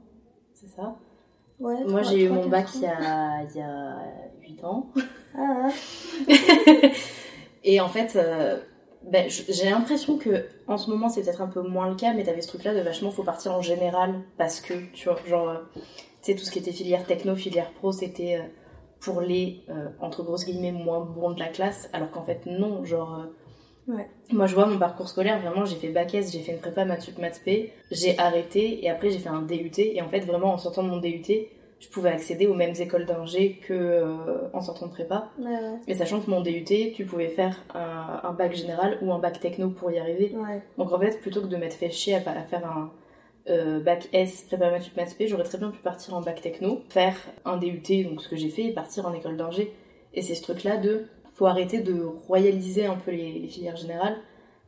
c'est 0.53 0.69
ça? 0.69 0.95
Ouais, 1.59 1.83
Moi, 1.85 2.01
j'ai 2.01 2.23
eu 2.25 2.29
mon 2.29 2.47
bac 2.47 2.67
il 2.75 2.81
y 2.81 2.85
a, 2.87 3.43
il 3.43 3.55
y 3.57 3.61
a 3.61 3.95
8 4.41 4.63
ans. 4.63 4.89
Ah, 5.37 5.69
Et 7.63 7.79
en 7.79 7.87
fait, 7.89 8.15
euh, 8.15 8.57
j- 9.27 9.45
j'ai 9.49 9.69
l'impression 9.69 10.17
que 10.17 10.45
en 10.67 10.77
ce 10.77 10.89
moment, 10.89 11.09
c'est 11.09 11.21
peut-être 11.21 11.41
un 11.41 11.47
peu 11.47 11.61
moins 11.61 11.89
le 11.89 11.95
cas, 11.95 12.13
mais 12.13 12.23
t'avais 12.23 12.41
ce 12.41 12.47
truc-là 12.49 12.73
de 12.75 12.81
vachement 12.81 13.11
faut 13.11 13.23
partir 13.23 13.53
en 13.53 13.61
général 13.61 14.21
parce 14.37 14.59
que, 14.59 14.73
tu 14.93 15.07
vois, 15.09 15.17
genre, 15.27 15.49
euh, 15.49 15.57
tu 15.75 15.81
sais, 16.23 16.35
tout 16.35 16.43
ce 16.43 16.51
qui 16.51 16.59
était 16.59 16.71
filière 16.73 17.05
techno, 17.05 17.35
filière 17.35 17.71
pro, 17.71 17.91
c'était 17.91 18.37
euh, 18.41 18.43
pour 19.03 19.22
les, 19.22 19.60
euh, 19.69 19.88
entre 20.00 20.24
grosses 20.24 20.45
guillemets, 20.45 20.72
moins 20.72 21.01
bons 21.01 21.31
de 21.31 21.39
la 21.39 21.48
classe, 21.50 21.89
alors 21.93 22.10
qu'en 22.12 22.24
fait, 22.24 22.41
non, 22.45 22.83
genre. 22.86 23.19
euh, 23.19 23.25
Ouais. 23.86 24.07
Moi, 24.31 24.48
je 24.48 24.55
vois 24.55 24.65
mon 24.65 24.79
parcours 24.79 25.10
scolaire, 25.10 25.41
vraiment, 25.41 25.65
j'ai 25.65 25.75
fait 25.75 25.89
bac 25.89 26.15
S, 26.15 26.31
j'ai 26.31 26.39
fait 26.39 26.53
une 26.53 26.60
prépa 26.60 26.86
maths 26.86 27.01
sup 27.01 27.17
maths 27.17 27.41
P, 27.43 27.74
j'ai 27.91 28.17
arrêté 28.17 28.81
et 28.86 28.89
après 28.89 29.10
j'ai 29.12 29.19
fait 29.19 29.27
un 29.27 29.41
DUT. 29.41 29.72
Et 29.77 30.01
en 30.01 30.07
fait, 30.07 30.22
vraiment, 30.22 30.53
en 30.53 30.57
sortant 30.57 30.83
de 30.83 30.88
mon 30.88 31.00
DUT, 31.00 31.22
je 31.81 31.89
pouvais 31.89 32.12
accéder 32.12 32.48
aux 32.48 32.53
mêmes 32.53 32.75
écoles 32.79 33.05
d'ingé 33.05 33.60
que 33.67 33.74
euh, 33.74 34.48
en 34.53 34.62
sortant 34.62 34.86
de 34.86 34.91
prépa. 34.91 35.27
ouais, 35.38 35.48
ouais. 35.48 35.79
Et 35.89 35.95
sachant 35.95 36.22
que 36.22 36.29
mon 36.31 36.39
DUT, 36.39 36.63
tu 36.95 37.03
pouvais 37.05 37.27
faire 37.27 37.57
un, 37.75 38.22
un 38.24 38.31
bac 38.31 38.55
général 38.55 39.00
ou 39.01 39.12
un 39.12 39.19
bac 39.19 39.41
techno 39.41 39.69
pour 39.72 39.91
y 39.91 40.00
arriver. 40.00 40.33
Donc 40.77 40.93
en 40.93 41.00
fait, 41.00 41.19
plutôt 41.19 41.41
que 41.41 41.48
de 41.48 41.57
m'être 41.57 41.74
fait 41.75 41.91
chier 41.91 42.15
à 42.15 42.22
faire 42.22 42.65
un 42.65 42.89
euh, 43.50 43.79
bac 43.79 44.07
S, 44.13 44.43
prépa 44.43 44.71
maths 44.71 44.83
sup 44.83 44.95
maths 44.95 45.15
j'aurais 45.27 45.43
très 45.43 45.57
bien 45.57 45.69
pu 45.69 45.79
partir 45.79 46.13
en 46.13 46.21
bac 46.21 46.41
techno, 46.41 46.81
faire 46.89 47.17
un 47.45 47.57
DUT, 47.57 48.03
donc 48.05 48.21
ce 48.21 48.29
que 48.29 48.35
j'ai 48.35 48.50
fait, 48.50 48.65
et 48.65 48.71
partir 48.71 49.05
en 49.05 49.13
école 49.13 49.38
d'ingé. 49.38 49.73
Et 50.13 50.21
c'est 50.21 50.35
ce 50.35 50.43
truc-là 50.43 50.77
de 50.77 51.07
faut 51.33 51.47
arrêter 51.47 51.79
de 51.79 52.03
royaliser 52.27 52.85
un 52.85 52.95
peu 52.95 53.12
les, 53.12 53.47
filières 53.47 53.75
générales 53.75 54.17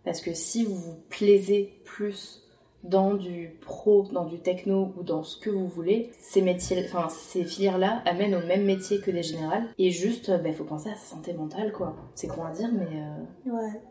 parce 0.04 0.22
que 0.22 0.34
si 0.34 0.66
vous 0.66 0.76
vous 0.76 0.96
plaisez 1.10 1.80
plus 1.84 2.42
dans 2.84 3.16
du 3.16 3.58
pro, 3.62 4.08
dans 4.12 4.26
du 4.26 4.40
techno 4.40 4.94
ou 4.98 5.04
dans 5.04 5.24
ce 5.24 5.40
que 5.40 5.50
vous 5.50 5.68
voulez, 5.68 6.12
ces 6.20 6.42
métiers, 6.42 6.84
enfin 6.86 7.10
ces 7.10 7.44
filières-là 7.44 8.04
amènent 8.06 8.36
au 8.36 8.46
même 8.46 8.64
métier 8.64 9.00
que 9.00 9.10
des 9.10 9.24
générales 9.24 9.68
et 9.78 9.90
juste, 9.92 10.32
il 10.44 10.54
faut 10.54 10.64
penser 10.64 10.90
à 10.90 10.96
sa 10.96 11.16
santé 11.16 11.34
mentale 11.34 11.72
quoi. 11.72 11.96
C'est 12.14 12.28
con 12.28 12.44
à 12.44 12.52
dire 12.52 12.70
mais 12.72 13.02
euh, 13.02 13.52
Ouais. 13.52 13.82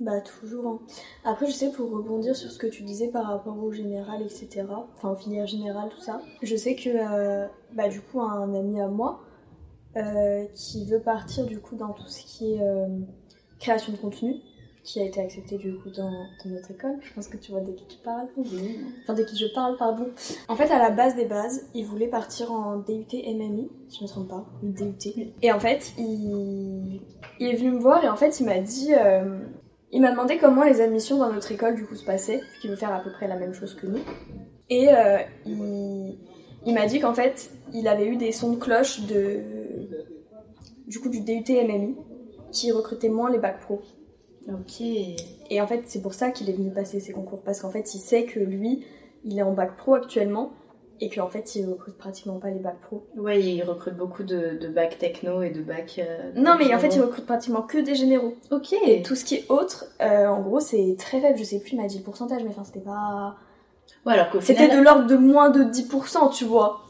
Bah 0.00 0.20
toujours. 0.20 0.66
hein. 0.68 0.78
Après 1.24 1.46
je 1.46 1.52
sais 1.52 1.70
pour 1.72 1.90
rebondir 1.90 2.36
sur 2.36 2.50
ce 2.50 2.58
que 2.58 2.68
tu 2.68 2.82
disais 2.84 3.08
par 3.08 3.26
rapport 3.26 3.58
au 3.62 3.72
général 3.72 4.22
etc. 4.22 4.64
Enfin 4.96 5.10
aux 5.10 5.16
filières 5.16 5.46
générales 5.48 5.88
tout 5.90 6.00
ça. 6.00 6.20
Je 6.42 6.54
sais 6.54 6.76
que 6.76 6.88
euh, 6.90 7.46
bah 7.74 7.88
du 7.88 8.00
coup 8.00 8.20
un 8.20 8.54
ami 8.54 8.80
à 8.80 8.86
moi 8.88 9.20
euh, 9.96 10.44
qui 10.54 10.84
veut 10.86 11.00
partir 11.00 11.46
du 11.46 11.58
coup 11.60 11.74
dans 11.74 11.92
tout 11.92 12.06
ce 12.06 12.20
qui 12.24 12.54
est 12.54 12.60
euh, 12.62 12.86
création 13.58 13.92
de 13.92 13.96
contenu. 13.98 14.36
qui 14.84 15.00
a 15.00 15.04
été 15.04 15.20
accepté 15.20 15.58
du 15.58 15.74
coup 15.78 15.90
dans, 15.90 16.10
dans 16.10 16.50
notre 16.50 16.70
école. 16.70 16.96
Je 17.02 17.12
pense 17.12 17.26
que 17.28 17.36
tu 17.36 17.50
vois 17.52 17.60
de 17.60 17.72
qui 17.72 17.84
tu 17.86 17.98
parles. 17.98 18.28
Enfin, 19.02 19.12
de 19.14 19.22
qui 19.24 19.36
je 19.36 19.52
parle, 19.52 19.76
pardon. 19.76 20.06
En 20.48 20.56
fait, 20.56 20.70
à 20.70 20.78
la 20.78 20.90
base 20.90 21.14
des 21.14 21.26
bases, 21.26 21.68
il 21.74 21.84
voulait 21.84 22.08
partir 22.08 22.52
en 22.52 22.76
DUT 22.78 23.04
MMI, 23.12 23.68
si 23.90 23.98
je 23.98 24.04
me 24.04 24.08
trompe 24.08 24.28
pas, 24.28 24.46
DUT. 24.62 25.34
Et 25.42 25.52
en 25.52 25.58
fait, 25.60 25.92
il, 25.98 27.02
il 27.40 27.46
est 27.48 27.56
venu 27.56 27.72
me 27.72 27.80
voir 27.80 28.02
et 28.02 28.08
en 28.08 28.16
fait, 28.16 28.40
il 28.40 28.46
m'a 28.46 28.60
dit. 28.60 28.94
Il 29.90 30.02
m'a 30.02 30.10
demandé 30.10 30.36
comment 30.38 30.64
les 30.64 30.80
admissions 30.80 31.18
dans 31.18 31.32
notre 31.32 31.50
école 31.50 31.74
du 31.74 31.84
coup 31.86 31.94
se 31.94 32.04
passaient, 32.04 32.40
qu'il 32.60 32.70
veut 32.70 32.76
faire 32.76 32.92
à 32.92 33.00
peu 33.00 33.10
près 33.10 33.26
la 33.26 33.36
même 33.36 33.54
chose 33.54 33.74
que 33.74 33.86
nous. 33.86 34.00
Et 34.68 34.88
euh, 34.90 35.18
il, 35.46 36.18
il 36.66 36.74
m'a 36.74 36.86
dit 36.86 37.00
qu'en 37.00 37.14
fait, 37.14 37.50
il 37.72 37.88
avait 37.88 38.06
eu 38.06 38.16
des 38.16 38.32
sons 38.32 38.52
de 38.52 38.58
cloche 38.58 39.00
de 39.00 39.40
du 40.86 41.00
coup 41.00 41.08
du 41.08 41.20
DUT 41.20 41.44
MMI 41.48 41.96
qui 42.50 42.72
recrutait 42.72 43.08
moins 43.08 43.30
les 43.30 43.38
bacs 43.38 43.60
pro. 43.60 43.80
Ok. 44.48 44.80
Et 44.80 45.60
en 45.60 45.66
fait, 45.66 45.82
c'est 45.86 46.02
pour 46.02 46.14
ça 46.14 46.30
qu'il 46.30 46.48
est 46.48 46.54
venu 46.54 46.70
passer 46.70 47.00
ces 47.00 47.12
concours 47.12 47.42
parce 47.42 47.60
qu'en 47.60 47.70
fait, 47.70 47.94
il 47.94 47.98
sait 47.98 48.24
que 48.24 48.40
lui, 48.40 48.84
il 49.24 49.38
est 49.38 49.42
en 49.42 49.52
bac 49.52 49.76
pro 49.76 49.94
actuellement 49.94 50.52
et 51.00 51.08
qu'en 51.10 51.28
fait, 51.28 51.54
il 51.54 51.66
recrute 51.66 51.96
pratiquement 51.96 52.38
pas 52.38 52.50
les 52.50 52.58
bacs 52.58 52.80
pro. 52.80 53.06
Ouais, 53.16 53.40
il 53.42 53.62
recrute 53.62 53.94
beaucoup 53.96 54.22
de, 54.24 54.58
de 54.60 54.68
bac 54.68 54.98
techno 54.98 55.42
et 55.42 55.50
de 55.50 55.62
bac. 55.62 55.96
euh, 55.98 56.32
Non, 56.34 56.56
mais 56.58 56.74
en 56.74 56.78
fait, 56.78 56.86
il 56.88 56.92
généraux. 56.92 57.06
recrute 57.08 57.26
pratiquement 57.26 57.62
que 57.62 57.78
des 57.78 57.94
généraux. 57.94 58.34
Ok. 58.50 58.72
Et 58.86 59.02
tout 59.02 59.14
ce 59.14 59.24
qui 59.24 59.36
est 59.36 59.50
autre, 59.50 59.86
euh, 60.00 60.26
en 60.26 60.40
gros, 60.40 60.60
c'est 60.60 60.96
très 60.98 61.20
faible. 61.20 61.38
Je 61.38 61.44
sais 61.44 61.60
plus, 61.60 61.72
il 61.72 61.80
m'a 61.80 61.86
dit 61.86 61.98
le 61.98 62.04
pourcentage, 62.04 62.42
mais 62.42 62.50
enfin, 62.50 62.64
c'était 62.64 62.80
pas. 62.80 63.36
Ouais, 64.06 64.14
alors 64.14 64.30
qu'au 64.30 64.40
C'était 64.40 64.64
final, 64.64 64.78
de 64.78 64.82
l'ordre 64.84 65.06
de 65.06 65.16
moins 65.16 65.50
de 65.50 65.64
10%, 65.64 66.32
tu 66.34 66.44
vois. 66.44 66.80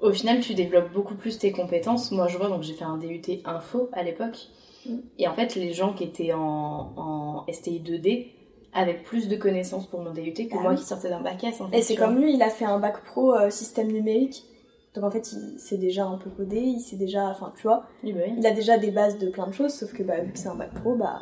au 0.00 0.10
final, 0.12 0.40
tu 0.40 0.54
développes 0.54 0.92
beaucoup 0.92 1.14
plus 1.14 1.38
tes 1.38 1.52
compétences. 1.52 2.10
Moi, 2.12 2.28
je 2.28 2.36
vois, 2.38 2.48
donc 2.48 2.62
j'ai 2.62 2.72
fait 2.74 2.84
un 2.84 2.96
DUT 2.96 3.22
info 3.44 3.88
à 3.92 4.02
l'époque. 4.02 4.48
Mm. 4.86 4.96
Et 5.18 5.28
en 5.28 5.34
fait, 5.34 5.54
les 5.54 5.72
gens 5.72 5.92
qui 5.92 6.04
étaient 6.04 6.32
en, 6.32 6.92
en 6.96 7.44
STI 7.52 7.80
2D 7.80 8.26
avaient 8.72 9.00
plus 9.02 9.28
de 9.28 9.36
connaissances 9.36 9.86
pour 9.86 10.00
mon 10.00 10.12
DUT 10.12 10.32
que 10.32 10.42
Ah 10.56 10.60
moi 10.62 10.70
oui. 10.72 10.76
qui 10.78 10.84
sortais 10.84 11.08
d'un 11.10 11.20
bac 11.20 11.42
S. 11.44 11.60
En 11.60 11.68
fait, 11.68 11.78
Et 11.78 11.82
c'est 11.82 11.96
comme 11.96 12.18
lui, 12.18 12.34
il 12.34 12.42
a 12.42 12.50
fait 12.50 12.64
un 12.64 12.78
bac 12.78 13.04
pro 13.04 13.34
euh, 13.34 13.50
système 13.50 13.92
numérique. 13.92 14.44
Donc 14.94 15.04
en 15.04 15.10
fait, 15.10 15.32
il 15.32 15.58
sait 15.58 15.78
déjà 15.78 16.04
un 16.04 16.18
peu 16.18 16.30
coder, 16.30 16.60
il 16.60 16.80
sait 16.80 16.96
déjà. 16.96 17.26
Enfin, 17.28 17.52
tu 17.56 17.62
vois. 17.62 17.84
Oui, 18.04 18.12
bah 18.12 18.20
oui. 18.26 18.34
Il 18.38 18.46
a 18.46 18.52
déjà 18.52 18.78
des 18.78 18.90
bases 18.90 19.18
de 19.18 19.28
plein 19.30 19.46
de 19.46 19.52
choses, 19.52 19.72
sauf 19.72 19.92
que 19.92 20.02
bah, 20.02 20.20
vu 20.20 20.32
que 20.32 20.38
c'est 20.38 20.48
un 20.48 20.54
bac 20.54 20.72
pro, 20.74 20.96
bah 20.96 21.20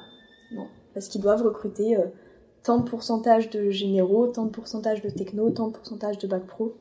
non. 0.52 0.66
Parce 0.94 1.08
qu'ils 1.08 1.20
doivent 1.20 1.42
recruter 1.42 1.96
euh, 1.96 2.06
tant 2.64 2.78
de 2.78 2.88
pourcentage 2.88 3.48
de 3.50 3.70
généraux, 3.70 4.26
tant 4.28 4.44
de 4.44 4.50
pourcentage 4.50 5.02
de 5.02 5.10
techno, 5.10 5.50
tant 5.50 5.68
de 5.68 5.72
pourcentage 5.72 6.18
de 6.18 6.26
bac 6.26 6.46
pro. 6.46 6.74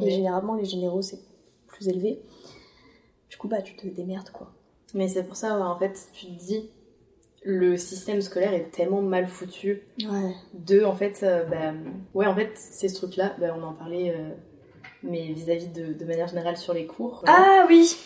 Et 0.00 0.10
généralement, 0.10 0.54
les 0.54 0.64
généraux, 0.64 1.02
c'est 1.02 1.20
plus 1.68 1.88
élevé. 1.88 2.20
Du 3.30 3.36
coup, 3.36 3.48
bah 3.48 3.62
tu 3.62 3.76
te 3.76 3.86
démerdes 3.86 4.30
quoi. 4.30 4.52
Mais 4.94 5.08
c'est 5.08 5.24
pour 5.24 5.36
ça, 5.36 5.58
en 5.58 5.78
fait, 5.78 5.98
tu 6.12 6.26
te 6.26 6.32
dis, 6.32 6.70
le 7.48 7.76
système 7.76 8.20
scolaire 8.20 8.52
est 8.52 8.72
tellement 8.72 9.02
mal 9.02 9.28
foutu. 9.28 9.82
Ouais. 10.00 10.34
De, 10.52 10.82
en 10.84 10.94
fait, 10.96 11.20
euh, 11.22 11.44
bah, 11.44 11.72
ouais, 12.12 12.26
en 12.26 12.34
fait, 12.34 12.50
ces 12.54 12.92
trucs-là, 12.92 13.36
bah, 13.38 13.54
on 13.56 13.62
en 13.62 13.72
parlait, 13.72 14.10
euh, 14.10 14.30
mais 15.04 15.28
vis-à-vis 15.32 15.68
de, 15.68 15.92
de 15.92 16.04
manière 16.04 16.26
générale 16.26 16.56
sur 16.56 16.74
les 16.74 16.86
cours. 16.86 17.22
Ah 17.28 17.64
oui 17.68 17.96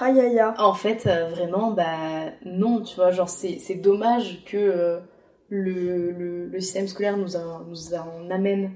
Aïe 0.00 0.18
aïe 0.18 0.38
aïe. 0.38 0.54
En 0.58 0.72
fait, 0.74 1.06
euh, 1.06 1.28
vraiment, 1.28 1.72
bah 1.72 2.30
non, 2.46 2.80
tu 2.80 2.96
vois, 2.96 3.10
genre 3.10 3.28
c'est 3.28 3.58
c'est 3.58 3.74
dommage 3.74 4.42
que 4.46 4.56
euh, 4.56 5.00
le, 5.50 6.10
le, 6.12 6.46
le 6.46 6.60
système 6.60 6.88
scolaire 6.88 7.18
nous, 7.18 7.36
en- 7.36 7.60
nous 7.68 7.92
en 7.94 8.30
amène 8.30 8.70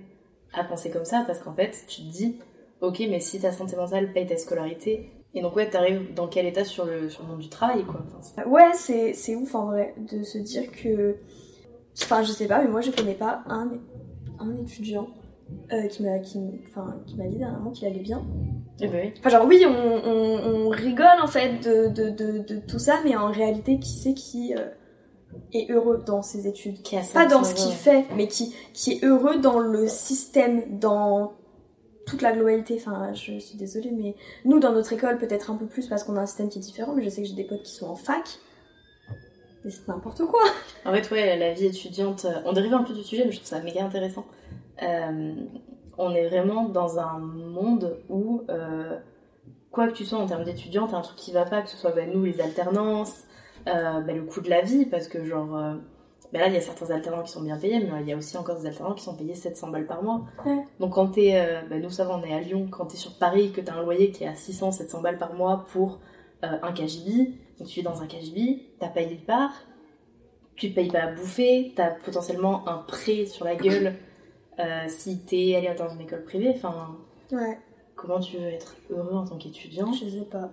à 0.53 0.63
penser 0.65 0.91
comme 0.91 1.05
ça, 1.07 1.25
parce 1.27 1.39
qu'en 1.39 1.55
fait, 1.55 1.85
tu 1.89 2.03
te 2.03 2.07
dis, 2.11 2.39
ok, 2.83 2.99
mais 3.09 3.21
si 3.21 3.41
ta 3.41 3.51
santé 3.53 3.77
mentale 3.77 4.13
paye 4.13 4.27
ta 4.27 4.37
scolarité, 4.37 5.09
et 5.37 5.43
donc 5.43 5.55
ouais, 5.55 5.69
t'arrives 5.71 6.13
dans 6.15 6.27
quel 6.27 6.47
état 6.47 6.65
sur 6.65 6.85
le, 6.87 7.09
sur 7.09 7.23
le 7.23 7.29
monde 7.29 7.39
du 7.41 7.49
travail, 7.49 7.85
quoi. 7.85 8.01
Enfin, 8.19 8.49
Ouais, 8.49 8.73
c'est 8.75 9.13
c'est 9.13 9.37
ouf 9.37 9.55
en 9.55 9.67
vrai 9.67 9.95
de 10.11 10.23
se 10.25 10.39
dire 10.39 10.65
que. 10.73 11.17
Enfin, 12.03 12.23
je 12.23 12.33
sais 12.33 12.47
pas, 12.47 12.61
mais 12.63 12.69
moi 12.69 12.81
je 12.81 12.91
connais 12.91 13.15
pas 13.15 13.43
un, 13.47 13.71
un 14.41 14.57
étudiant 14.57 15.09
euh, 15.73 15.87
qui 15.89 16.03
m'a 16.03 16.19
qui, 16.19 16.41
enfin, 16.69 16.97
qui 17.07 17.17
m'a 17.17 17.27
dit 17.27 17.37
dernièrement 17.39 17.71
qu'il 17.71 17.87
allait 17.87 18.01
bien. 18.01 18.23
Eh 18.81 18.89
ben 18.89 19.01
oui. 19.07 19.13
Enfin, 19.21 19.31
genre, 19.31 19.47
oui, 19.47 19.65
on, 19.67 19.71
on, 19.71 20.67
on 20.67 20.69
rigole 20.69 21.21
en 21.23 21.27
fait 21.27 21.59
de, 21.65 21.89
de, 21.89 22.11
de, 22.11 22.39
de 22.39 22.61
tout 22.61 22.79
ça, 22.79 22.99
mais 23.05 23.17
en 23.17 23.31
réalité, 23.31 23.79
qui 23.79 23.91
c'est 23.91 24.13
qui 24.15 24.55
euh, 24.55 24.67
est 25.55 25.71
heureux 25.71 26.03
dans 26.05 26.21
ses 26.23 26.47
études? 26.47 26.83
Qui 26.83 26.97
a 26.97 27.03
Pas 27.15 27.27
dans 27.27 27.45
ce 27.45 27.55
qu'il 27.55 27.73
fait, 27.73 28.05
mais 28.17 28.27
qui, 28.27 28.55
qui 28.75 28.93
est 28.93 29.05
heureux 29.05 29.39
dans 29.39 29.59
le 29.59 29.87
système, 29.89 30.79
dans 30.79 31.33
toute 32.07 32.23
la 32.23 32.33
globalité. 32.33 32.77
Enfin, 32.81 33.13
je 33.13 33.39
suis 33.39 33.59
désolée, 33.59 33.91
mais 33.91 34.15
nous, 34.45 34.59
dans 34.61 34.73
notre 34.73 34.93
école, 34.93 35.19
peut-être 35.19 35.51
un 35.51 35.57
peu 35.57 35.67
plus 35.67 35.89
parce 35.89 36.05
qu'on 36.05 36.17
a 36.17 36.21
un 36.21 36.27
système 36.27 36.49
qui 36.49 36.59
est 36.59 36.63
différent, 36.63 36.95
mais 36.95 37.03
je 37.03 37.11
sais 37.11 37.23
que 37.23 37.29
j'ai 37.29 37.35
des 37.35 37.45
potes 37.45 37.63
qui 37.63 37.75
sont 37.75 37.89
en 37.89 37.97
fac. 37.97 38.39
Mais 39.65 39.71
c'est 39.71 39.87
n'importe 39.89 40.25
quoi. 40.25 40.41
En 40.85 40.93
fait, 40.93 41.11
ouais, 41.11 41.37
la 41.37 41.53
vie 41.53 41.67
étudiante, 41.67 42.25
euh, 42.25 42.41
on 42.45 42.53
dérive 42.53 42.73
un 42.73 42.85
peu 42.85 42.95
du 42.95 43.03
sujet, 43.03 43.25
mais 43.25 43.33
je 43.33 43.39
trouve 43.39 43.49
ça 43.49 43.61
méga 43.61 43.85
intéressant. 43.85 44.25
Euh, 44.83 45.35
on 45.99 46.15
est 46.15 46.29
vraiment 46.29 46.69
dans 46.69 47.01
un 47.01 47.19
monde 47.19 47.99
où, 48.09 48.43
euh, 48.49 48.97
quoi 49.73 49.89
que 49.89 49.93
tu 49.93 50.05
sois 50.05 50.19
en 50.19 50.27
termes 50.27 50.45
d'étudiant, 50.45 50.87
t'as 50.87 50.99
un 50.99 51.03
truc 51.03 51.17
qui 51.17 51.33
va 51.33 51.45
pas, 51.45 51.63
que 51.63 51.69
ce 51.69 51.77
soit 51.77 51.91
bah, 51.91 52.07
nous, 52.07 52.25
les 52.25 52.41
alternances, 52.41 53.25
bah, 53.65 54.01
le 54.07 54.23
coût 54.23 54.41
de 54.41 54.49
la 54.49 54.61
vie, 54.61 54.87
parce 54.87 55.09
que 55.09 55.25
genre, 55.25 55.59
bah, 56.37 56.43
là, 56.43 56.49
il 56.49 56.55
y 56.55 56.59
a 56.59 56.61
certains 56.61 56.91
alternants 56.91 57.23
qui 57.23 57.33
sont 57.33 57.43
bien 57.43 57.57
payés, 57.57 57.79
mais 57.81 58.01
il 58.03 58.09
y 58.09 58.13
a 58.13 58.17
aussi 58.17 58.37
encore 58.37 58.59
des 58.59 58.67
alternants 58.67 58.95
qui 58.95 59.03
sont 59.05 59.17
payés 59.17 59.35
700 59.35 59.69
balles 59.71 59.87
par 59.87 60.03
mois. 60.03 60.25
Ouais. 60.45 60.65
Donc 60.81 60.93
quand 60.95 61.09
t'es, 61.09 61.33
euh, 61.35 61.63
bah, 61.69 61.79
nous 61.79 61.91
ça 61.91 62.05
va, 62.05 62.17
on 62.17 62.23
est 62.25 62.35
à 62.35 62.41
Lyon, 62.41 62.69
quand 62.71 62.87
t'es 62.87 62.97
sur 62.97 63.19
Paris, 63.19 63.53
que 63.53 63.61
t'as 63.61 63.75
un 63.75 63.83
loyer 63.83 64.11
qui 64.11 64.25
est 64.25 64.29
à 64.29 64.33
600-700 64.35 65.03
balles 65.03 65.19
par 65.19 65.35
mois 65.35 65.65
pour 65.73 66.01
euh, 66.45 66.49
un 66.63 66.73
KGB, 66.73 67.33
donc 67.59 67.69
tu 67.69 67.81
es 67.81 67.83
dans 67.83 68.03
un 68.03 68.07
KGB, 68.07 68.63
t'as 68.79 68.89
payé 68.89 69.17
de 69.17 69.25
part, 69.25 69.53
tu 70.57 70.71
te 70.71 70.75
payes 70.75 70.91
pas 70.91 71.01
à 71.05 71.13
bouffer, 71.13 71.73
t'as 71.77 71.91
potentiellement 71.91 72.69
un 72.69 72.79
prêt 72.79 73.27
sur 73.27 73.45
la 73.45 73.57
gueule 73.57 73.95
euh, 74.59 74.85
si 74.89 75.21
t'es 75.21 75.55
allé 75.57 75.75
dans 75.77 75.89
une 75.89 76.01
école 76.03 76.25
privée, 76.25 76.53
enfin, 76.55 76.97
Ouais. 77.33 77.59
comment 77.95 78.21
tu 78.21 78.37
veux 78.39 78.47
être 78.49 78.77
heureux 78.91 79.15
en 79.17 79.27
tant 79.27 79.37
qu'étudiant? 79.37 79.93
Je 79.93 80.09
sais 80.09 80.25
pas. 80.31 80.51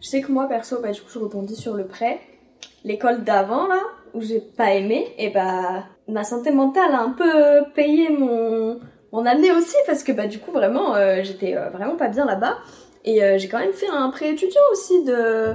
Je 0.00 0.08
sais 0.08 0.20
que 0.20 0.30
moi, 0.32 0.46
perso, 0.48 0.80
bah, 0.80 0.92
du 0.92 1.00
coup, 1.00 1.08
je 1.10 1.18
rebondis 1.18 1.56
sur 1.56 1.74
le 1.74 1.86
prêt. 1.86 2.20
L'école 2.84 3.24
d'avant, 3.24 3.66
là, 3.66 3.77
où 4.14 4.20
j'ai 4.20 4.40
pas 4.40 4.74
aimé, 4.74 5.06
et 5.18 5.30
bah, 5.30 5.84
ma 6.08 6.24
santé 6.24 6.50
mentale 6.50 6.92
a 6.92 7.00
un 7.00 7.10
peu 7.10 7.70
payé 7.74 8.08
mon, 8.10 8.80
mon 9.12 9.26
année 9.26 9.52
aussi, 9.52 9.76
parce 9.86 10.02
que, 10.04 10.12
bah, 10.12 10.26
du 10.26 10.38
coup, 10.38 10.52
vraiment, 10.52 10.94
euh, 10.94 11.20
j'étais 11.22 11.56
euh, 11.56 11.70
vraiment 11.70 11.96
pas 11.96 12.08
bien 12.08 12.24
là-bas. 12.24 12.58
Et 13.04 13.22
euh, 13.22 13.38
j'ai 13.38 13.48
quand 13.48 13.58
même 13.58 13.72
fait 13.72 13.88
un 13.88 14.10
prêt 14.10 14.30
étudiant 14.32 14.62
aussi 14.72 15.02
de, 15.04 15.54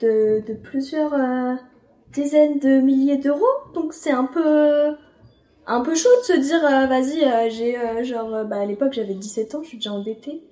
de, 0.00 0.42
de 0.46 0.54
plusieurs 0.54 1.14
dizaines 2.12 2.58
de 2.58 2.80
milliers 2.80 3.16
d'euros. 3.16 3.44
Donc, 3.74 3.92
c'est 3.94 4.12
un 4.12 4.24
peu, 4.24 4.94
un 5.66 5.80
peu 5.80 5.94
chaud 5.94 6.08
de 6.20 6.24
se 6.24 6.38
dire, 6.38 6.60
vas-y, 6.62 7.50
j'ai, 7.50 8.04
genre, 8.04 8.44
bah, 8.44 8.60
à 8.60 8.66
l'époque, 8.66 8.92
j'avais 8.92 9.14
17 9.14 9.54
ans, 9.56 9.62
je 9.62 9.68
suis 9.68 9.78
déjà 9.78 9.92
endettée. 9.92 10.44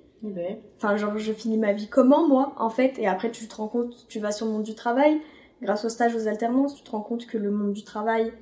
Enfin, 0.77 0.97
genre, 0.97 1.17
je 1.17 1.31
finis 1.31 1.57
ma 1.57 1.73
vie 1.73 1.87
comment, 1.87 2.27
moi, 2.27 2.53
en 2.57 2.69
fait? 2.69 2.97
Et 2.97 3.07
après, 3.07 3.31
tu 3.31 3.47
te 3.47 3.55
rends 3.55 3.67
compte, 3.67 4.07
tu 4.09 4.19
vas 4.19 4.31
sur 4.31 4.47
le 4.47 4.51
monde 4.51 4.63
du 4.63 4.75
travail, 4.75 5.21
grâce 5.61 5.85
au 5.85 5.89
stage, 5.89 6.15
aux 6.15 6.27
alternances, 6.27 6.75
tu 6.75 6.83
te 6.83 6.91
rends 6.91 7.01
compte 7.01 7.25
que 7.27 7.37
le 7.37 7.51
monde 7.51 7.73
du 7.73 7.83
travail, 7.83 8.33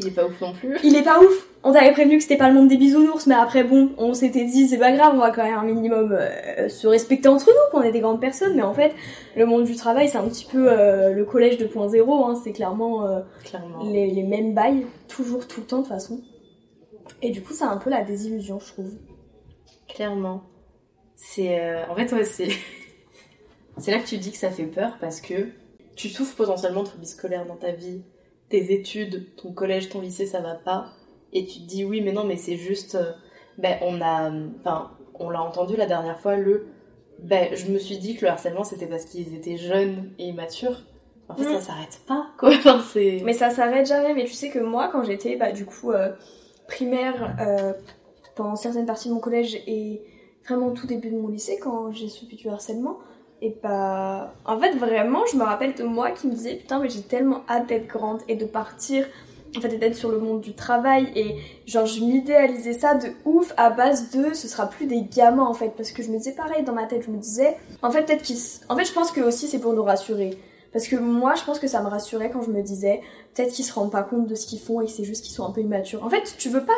il 0.00 0.06
est 0.06 0.10
pas 0.12 0.26
ouf 0.26 0.40
non 0.40 0.52
plus. 0.52 0.76
il 0.84 0.94
est 0.94 1.02
pas 1.02 1.18
ouf 1.20 1.48
On 1.64 1.72
t'avait 1.72 1.92
prévenu 1.92 2.18
que 2.18 2.22
c'était 2.22 2.36
pas 2.36 2.48
le 2.48 2.54
monde 2.54 2.68
des 2.68 2.76
bisounours, 2.76 3.26
mais 3.26 3.34
après, 3.34 3.64
bon, 3.64 3.90
on 3.98 4.14
s'était 4.14 4.44
dit, 4.44 4.68
c'est 4.68 4.78
pas 4.78 4.92
grave, 4.92 5.12
on 5.14 5.18
va 5.18 5.30
quand 5.30 5.42
même 5.42 5.58
un 5.58 5.64
minimum 5.64 6.12
euh, 6.12 6.68
se 6.68 6.86
respecter 6.86 7.28
entre 7.28 7.46
nous, 7.46 7.72
qu'on 7.72 7.82
est 7.82 7.90
des 7.90 8.00
grandes 8.00 8.20
personnes, 8.20 8.54
mais 8.54 8.62
en 8.62 8.74
fait, 8.74 8.92
le 9.36 9.44
monde 9.44 9.64
du 9.64 9.74
travail, 9.74 10.08
c'est 10.08 10.18
un 10.18 10.28
petit 10.28 10.46
peu 10.46 10.70
euh, 10.70 11.12
le 11.12 11.24
collège 11.24 11.58
2.0, 11.58 12.30
hein, 12.30 12.40
c'est 12.42 12.52
clairement 12.52 13.06
euh, 13.06 13.20
Clairement. 13.44 13.82
les, 13.84 14.10
les 14.10 14.22
mêmes 14.22 14.54
bails, 14.54 14.86
toujours, 15.08 15.48
tout 15.48 15.60
le 15.60 15.66
temps, 15.66 15.78
de 15.78 15.82
toute 15.82 15.92
façon. 15.92 16.20
Et 17.20 17.30
du 17.30 17.42
coup, 17.42 17.52
c'est 17.52 17.64
un 17.64 17.78
peu 17.78 17.90
la 17.90 18.02
désillusion, 18.02 18.60
je 18.60 18.72
trouve. 18.72 18.90
Clairement. 19.88 20.42
C'est. 21.16 21.84
En 21.88 21.96
fait, 21.96 22.12
ouais, 22.12 22.22
c'est. 22.22 22.50
c'est 23.78 23.90
là 23.90 23.98
que 23.98 24.06
tu 24.06 24.18
dis 24.18 24.30
que 24.30 24.36
ça 24.36 24.50
fait 24.50 24.64
peur 24.64 24.98
parce 25.00 25.20
que 25.20 25.48
tu 25.98 26.08
souffres 26.08 26.36
potentiellement 26.36 26.82
de 26.84 26.88
phobie 26.88 27.06
scolaire 27.06 27.44
dans 27.46 27.56
ta 27.56 27.72
vie. 27.72 28.02
Tes 28.48 28.72
études, 28.72 29.34
ton 29.36 29.52
collège, 29.52 29.90
ton 29.90 30.00
lycée, 30.00 30.24
ça 30.26 30.40
va 30.40 30.54
pas. 30.54 30.86
Et 31.34 31.44
tu 31.44 31.58
te 31.60 31.66
dis 31.66 31.84
oui, 31.84 32.00
mais 32.00 32.12
non, 32.12 32.24
mais 32.24 32.36
c'est 32.36 32.56
juste. 32.56 32.94
euh, 32.94 33.12
Ben, 33.58 33.76
on 33.82 34.00
a. 34.00 34.30
Enfin, 34.60 34.92
on 35.20 35.28
l'a 35.30 35.42
entendu 35.42 35.76
la 35.76 35.86
dernière 35.86 36.18
fois, 36.20 36.36
le. 36.36 36.68
Ben, 37.18 37.54
je 37.54 37.66
me 37.70 37.78
suis 37.78 37.98
dit 37.98 38.14
que 38.16 38.24
le 38.24 38.30
harcèlement 38.30 38.62
c'était 38.64 38.86
parce 38.86 39.04
qu'ils 39.04 39.34
étaient 39.34 39.56
jeunes 39.58 40.12
et 40.18 40.28
immatures. 40.28 40.84
En 41.28 41.34
fait, 41.34 41.44
Mm. 41.44 41.54
ça 41.54 41.60
s'arrête 41.60 42.00
pas, 42.06 42.28
quoi. 42.38 42.50
Enfin. 42.64 43.00
Mais 43.24 43.32
ça 43.34 43.50
s'arrête 43.50 43.86
jamais. 43.86 44.14
Mais 44.14 44.24
tu 44.24 44.32
sais 44.34 44.48
que 44.50 44.60
moi, 44.60 44.88
quand 44.90 45.02
j'étais, 45.02 45.36
bah, 45.36 45.52
du 45.52 45.66
coup, 45.66 45.90
euh, 45.92 46.12
primaire, 46.68 47.36
euh, 47.40 47.72
pendant 48.36 48.56
certaines 48.56 48.86
parties 48.86 49.08
de 49.08 49.14
mon 49.14 49.20
collège 49.20 49.56
et 49.66 50.00
vraiment 50.46 50.70
tout 50.70 50.86
début 50.86 51.10
de 51.10 51.16
mon 51.16 51.28
lycée, 51.28 51.58
quand 51.60 51.92
j'ai 51.92 52.08
subi 52.08 52.36
du 52.36 52.48
harcèlement, 52.48 52.98
et 53.40 53.56
bah, 53.62 54.34
en 54.44 54.58
fait, 54.58 54.72
vraiment, 54.76 55.24
je 55.30 55.36
me 55.36 55.44
rappelle 55.44 55.74
de 55.74 55.84
moi 55.84 56.10
qui 56.10 56.26
me 56.26 56.32
disais, 56.32 56.56
putain, 56.56 56.80
mais 56.80 56.88
j'ai 56.88 57.02
tellement 57.02 57.42
hâte 57.48 57.68
d'être 57.68 57.86
grande 57.86 58.20
et 58.26 58.34
de 58.34 58.44
partir, 58.44 59.06
en 59.56 59.60
fait, 59.60 59.68
d'être 59.78 59.94
sur 59.94 60.10
le 60.10 60.18
monde 60.18 60.40
du 60.40 60.54
travail. 60.54 61.12
Et 61.14 61.36
genre, 61.64 61.86
je 61.86 62.00
m'idéalisais 62.00 62.72
ça 62.72 62.94
de 62.94 63.10
ouf 63.24 63.52
à 63.56 63.70
base 63.70 64.10
de, 64.10 64.34
ce 64.34 64.48
sera 64.48 64.66
plus 64.66 64.86
des 64.86 65.02
gamins, 65.02 65.44
en 65.44 65.54
fait, 65.54 65.72
parce 65.76 65.92
que 65.92 66.02
je 66.02 66.10
me 66.10 66.18
disais 66.18 66.32
pareil 66.32 66.64
dans 66.64 66.72
ma 66.72 66.86
tête, 66.86 67.04
je 67.06 67.10
me 67.10 67.18
disais, 67.18 67.56
en 67.82 67.90
fait, 67.92 68.02
peut-être 68.02 68.22
qu'ils, 68.22 68.38
en 68.68 68.76
fait, 68.76 68.84
je 68.84 68.92
pense 68.92 69.12
que 69.12 69.20
aussi 69.20 69.46
c'est 69.46 69.60
pour 69.60 69.72
nous 69.72 69.84
rassurer. 69.84 70.36
Parce 70.72 70.86
que 70.88 70.96
moi, 70.96 71.34
je 71.34 71.44
pense 71.44 71.58
que 71.58 71.68
ça 71.68 71.80
me 71.80 71.88
rassurait 71.88 72.30
quand 72.30 72.42
je 72.42 72.50
me 72.50 72.60
disais, 72.60 73.00
peut-être 73.34 73.52
qu'ils 73.52 73.64
se 73.64 73.72
rendent 73.72 73.92
pas 73.92 74.02
compte 74.02 74.26
de 74.26 74.34
ce 74.34 74.46
qu'ils 74.46 74.60
font 74.60 74.80
et 74.80 74.84
que 74.84 74.90
c'est 74.90 75.04
juste 75.04 75.24
qu'ils 75.24 75.34
sont 75.34 75.46
un 75.46 75.50
peu 75.50 75.60
immatures. 75.60 76.04
En 76.04 76.10
fait, 76.10 76.34
tu 76.38 76.50
veux 76.50 76.64
pas, 76.64 76.74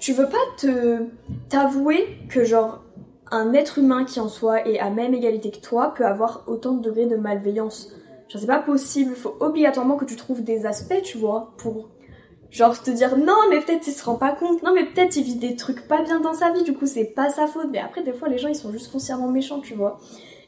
tu 0.00 0.12
veux 0.12 0.28
pas 0.28 0.38
te 0.56 1.04
t'avouer 1.48 2.18
que 2.28 2.44
genre 2.44 2.82
un 3.30 3.52
être 3.52 3.78
humain 3.78 4.04
qui 4.04 4.20
en 4.20 4.28
soi 4.28 4.66
est 4.66 4.78
à 4.78 4.90
même 4.90 5.14
égalité 5.14 5.50
que 5.50 5.60
toi 5.60 5.94
peut 5.94 6.06
avoir 6.06 6.44
autant 6.46 6.72
de 6.72 6.82
degrés 6.82 7.06
de 7.06 7.16
malveillance. 7.16 7.92
Genre 8.28 8.40
c'est 8.40 8.46
pas 8.46 8.58
possible, 8.58 9.12
il 9.16 9.20
faut 9.20 9.36
obligatoirement 9.40 9.96
que 9.96 10.04
tu 10.04 10.16
trouves 10.16 10.42
des 10.44 10.66
aspects, 10.66 11.02
tu 11.02 11.18
vois, 11.18 11.54
pour 11.58 11.88
genre 12.50 12.80
te 12.82 12.90
dire 12.90 13.16
non 13.16 13.36
mais 13.50 13.60
peut-être 13.60 13.86
il 13.86 13.92
se 13.92 14.04
rend 14.04 14.16
pas 14.16 14.32
compte, 14.32 14.62
non 14.62 14.72
mais 14.74 14.84
peut-être 14.84 15.16
il 15.16 15.24
vit 15.24 15.36
des 15.36 15.56
trucs 15.56 15.86
pas 15.86 16.02
bien 16.02 16.20
dans 16.20 16.34
sa 16.34 16.50
vie, 16.52 16.62
du 16.62 16.74
coup 16.74 16.86
c'est 16.86 17.04
pas 17.04 17.30
sa 17.30 17.46
faute, 17.46 17.68
mais 17.70 17.78
après 17.78 18.02
des 18.02 18.12
fois 18.12 18.28
les 18.28 18.38
gens 18.38 18.48
ils 18.48 18.56
sont 18.56 18.72
juste 18.72 18.90
foncièrement 18.90 19.28
méchants, 19.28 19.60
tu 19.60 19.74
vois. 19.74 19.98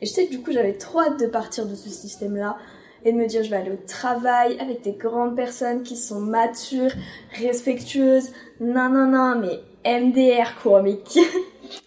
Et 0.01 0.07
je 0.07 0.13
sais 0.13 0.27
que 0.27 0.31
du 0.31 0.41
coup 0.41 0.53
j'avais 0.53 0.75
trop 0.75 1.01
hâte 1.01 1.21
de 1.21 1.27
partir 1.27 1.67
de 1.67 1.75
ce 1.75 1.91
système-là 1.91 2.57
et 3.05 3.13
de 3.13 3.19
me 3.19 3.27
dire 3.27 3.43
je 3.43 3.51
vais 3.51 3.57
aller 3.57 3.71
au 3.71 3.87
travail 3.87 4.59
avec 4.61 4.83
des 4.83 4.93
grandes 4.93 5.37
personnes 5.37 5.83
qui 5.83 5.97
sont 5.97 6.21
matures, 6.21 6.93
respectueuses, 7.39 8.31
non 8.61 8.89
non 8.89 9.07
non 9.07 9.37
mais 9.39 9.61
MDR 9.85 10.61
quoi, 10.63 10.83
mais 10.83 10.99
qui, 10.99 11.21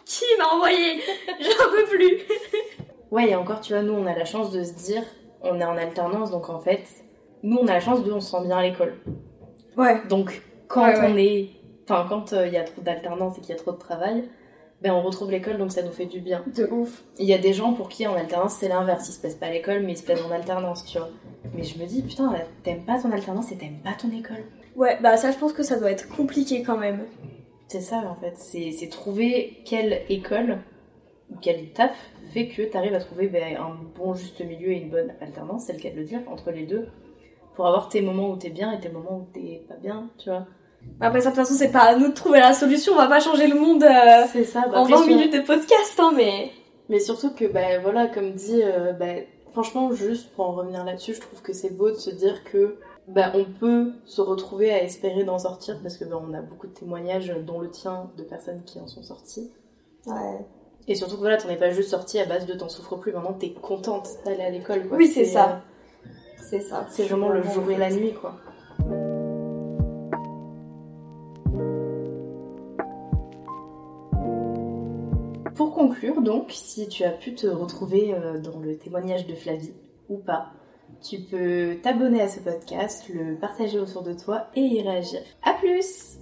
qui 0.06 0.26
m'a 0.38 0.56
envoyé? 0.56 1.02
J'en 1.40 1.70
peux 1.72 1.86
plus 1.86 2.20
Ouais 3.12 3.30
et 3.30 3.36
encore 3.36 3.62
tu 3.62 3.74
vois 3.74 3.84
nous 3.84 3.94
on 3.94 4.06
a 4.06 4.16
la 4.16 4.26
chance 4.26 4.52
de 4.52 4.64
se 4.64 4.74
dire 4.74 5.04
on 5.42 5.60
est 5.60 5.66
en 5.66 5.78
alternance 5.78 6.32
donc 6.32 6.50
en 6.50 6.60
fait 6.60 6.84
nous 7.44 7.58
on 7.58 7.68
a 7.68 7.74
la 7.74 7.80
chance 7.80 8.04
de 8.04 8.12
on 8.12 8.20
se 8.20 8.32
sent 8.32 8.46
bien 8.46 8.58
à 8.58 8.64
l'école. 8.64 8.96
Ouais. 9.78 10.02
Donc 10.10 10.42
quand 10.68 10.92
on 11.04 11.18
est 11.18 11.50
enfin 11.84 12.06
quand 12.08 12.32
il 12.32 12.52
y 12.52 12.58
a 12.58 12.64
trop 12.64 12.82
d'alternance 12.82 13.38
et 13.38 13.42
qu'il 13.42 13.52
y 13.52 13.54
a 13.54 13.62
trop 13.62 13.72
de 13.72 13.78
travail 13.78 14.30
ben 14.82 14.94
on 14.94 15.02
retrouve 15.02 15.32
l'école 15.32 15.58
donc 15.58 15.72
ça 15.72 15.82
nous 15.82 15.92
fait 15.92 16.06
du 16.06 16.20
bien. 16.20 16.44
De 16.56 16.66
ouf. 16.66 17.04
Il 17.18 17.26
y 17.26 17.34
a 17.34 17.38
des 17.38 17.54
gens 17.54 17.74
pour 17.74 17.88
qui 17.90 18.06
en 18.08 18.16
alternance 18.16 18.56
c'est 18.60 18.68
l'inverse, 18.68 19.08
ils 19.08 19.14
se 19.14 19.20
plaisent 19.20 19.36
pas 19.36 19.46
à 19.46 19.52
l'école 19.52 19.82
mais 19.84 19.94
ils 19.94 19.98
se 19.98 20.04
plaisent 20.04 20.24
en 20.26 20.32
alternance, 20.32 20.84
tu 20.86 20.98
vois. 20.98 21.10
Mais 21.54 21.64
je 21.64 21.78
me 21.78 21.86
dis 21.86 22.02
putain, 22.02 22.34
t'aimes 22.64 22.84
pas 22.84 23.00
ton 23.00 23.12
alternance 23.12 23.52
et 23.52 23.58
t'aimes 23.58 23.80
pas 23.84 23.94
ton 23.94 24.10
école. 24.12 24.44
Ouais, 24.76 24.98
bah 25.02 25.18
ça 25.18 25.32
je 25.32 25.38
pense 25.38 25.54
que 25.54 25.64
ça 25.64 25.80
doit 25.80 25.92
être 25.92 26.10
compliqué 26.10 26.64
quand 26.64 26.78
même. 26.78 27.06
C'est 27.68 27.82
ça 27.82 27.98
en 27.98 28.16
fait, 28.16 28.38
c'est 28.38 28.90
trouver 28.90 29.62
quelle 29.66 30.02
école 30.10 30.60
ou 31.32 31.36
quel 31.42 31.72
taf 31.72 31.96
fait 32.34 32.48
que 32.48 32.62
t'arrives 32.64 32.94
à 32.94 33.00
trouver 33.00 33.28
ben, 33.28 33.58
un 33.58 33.76
bon 33.96 34.14
juste 34.14 34.42
milieu 34.46 34.70
et 34.70 34.78
une 34.78 34.90
bonne 34.90 35.14
alternance, 35.22 35.66
c'est 35.66 35.74
le 35.74 35.80
cas 35.80 35.90
de 35.90 35.98
le 35.98 36.04
dire, 36.04 36.20
entre 36.28 36.52
les 36.52 36.66
deux, 36.66 36.88
pour 37.56 37.68
avoir 37.68 37.90
tes 37.90 38.02
moments 38.02 38.30
où 38.32 38.36
t'es 38.36 38.50
bien 38.50 38.72
et 38.72 38.80
tes 38.80 38.90
moments 38.90 39.18
où 39.18 39.28
t'es 39.34 39.64
pas 39.68 39.76
bien, 39.76 40.10
tu 40.18 40.30
vois. 40.30 40.46
Après, 41.00 41.20
de 41.20 41.26
toute 41.26 41.36
façon, 41.36 41.54
c'est 41.54 41.72
pas 41.72 41.84
à 41.84 41.96
nous 41.96 42.10
de 42.10 42.14
trouver 42.14 42.40
la 42.40 42.54
solution, 42.54 42.94
on 42.94 42.98
va 42.98 43.08
pas 43.08 43.20
changer 43.20 43.48
le 43.48 43.56
monde 43.56 43.84
euh, 43.84 44.44
ça, 44.44 44.68
bah, 44.68 44.80
en 44.80 44.86
20 44.86 45.08
minutes 45.08 45.34
de 45.34 45.40
podcast, 45.40 46.00
hein, 46.00 46.12
mais... 46.16 46.52
Mais 46.90 47.00
surtout 47.00 47.34
que, 47.34 47.46
bah 47.46 47.80
voilà, 47.82 48.08
comme 48.08 48.34
dit, 48.34 48.62
euh, 48.62 48.92
bah, 48.92 49.06
franchement, 49.54 49.94
juste 49.94 50.30
pour 50.34 50.50
en 50.50 50.52
revenir 50.52 50.84
là-dessus, 50.84 51.14
je 51.14 51.22
trouve 51.22 51.42
que 51.42 51.54
c'est 51.54 51.70
beau 51.70 51.90
de 51.90 51.96
se 51.96 52.10
dire 52.10 52.44
que 52.44 52.78
bah, 53.08 53.32
on 53.34 53.46
peut 53.46 53.94
se 54.06 54.22
retrouver 54.22 54.72
à 54.72 54.82
espérer 54.84 55.24
d'en 55.24 55.40
sortir, 55.40 55.80
parce 55.82 55.98
que 55.98 56.06
bah, 56.06 56.22
on 56.22 56.34
a 56.34 56.42
beaucoup 56.42 56.68
de 56.68 56.74
témoignages, 56.74 57.34
dont 57.46 57.60
le 57.60 57.70
tien, 57.70 58.10
de 58.18 58.24
personnes 58.24 58.64
qui 58.64 58.80
en 58.80 58.88
sont 58.88 59.04
sorties. 59.04 59.52
Ouais. 60.06 60.46
Et 60.88 60.96
surtout 60.96 61.16
que 61.16 61.22
voilà, 61.22 61.38
t'en 61.38 61.50
es 61.50 61.58
pas 61.58 61.72
juste 61.72 61.90
sortie 61.90 62.20
à 62.20 62.26
base 62.26 62.46
de 62.46 62.54
t'en 62.54 62.70
souffres 62.70 62.98
plus, 62.98 63.14
maintenant 63.14 63.34
t'es 63.34 63.54
contente 63.54 64.10
d'aller 64.26 64.44
à 64.44 64.50
l'école. 64.50 64.84
Oui, 64.92 65.08
c'est 65.08 65.26
ça. 65.26 65.62
C'est 66.38 66.62
ça. 66.62 66.86
C'est 66.90 67.04
vraiment 67.04 67.30
le 67.30 67.42
jour 67.42 67.70
et 67.72 67.78
la 67.78 67.90
nuit, 67.90 68.14
quoi. 68.14 68.36
Pour 75.56 75.72
conclure, 75.72 76.22
donc, 76.22 76.52
si 76.52 76.88
tu 76.88 77.04
as 77.04 77.12
pu 77.12 77.36
te 77.36 77.48
retrouver 77.48 78.14
euh, 78.14 78.40
dans 78.40 78.60
le 78.60 78.78
témoignage 78.78 79.28
de 79.28 79.36
Flavie 79.36 79.74
ou 80.10 80.18
pas, 80.18 80.52
tu 81.04 81.20
peux 81.20 81.78
t'abonner 81.84 82.22
à 82.22 82.30
ce 82.30 82.40
podcast, 82.40 83.10
le 83.14 83.36
partager 83.36 83.78
autour 83.78 84.04
de 84.04 84.14
toi 84.14 84.48
et 84.56 84.62
y 84.62 84.82
réagir. 84.82 85.20
A 85.44 85.54
plus 85.54 86.18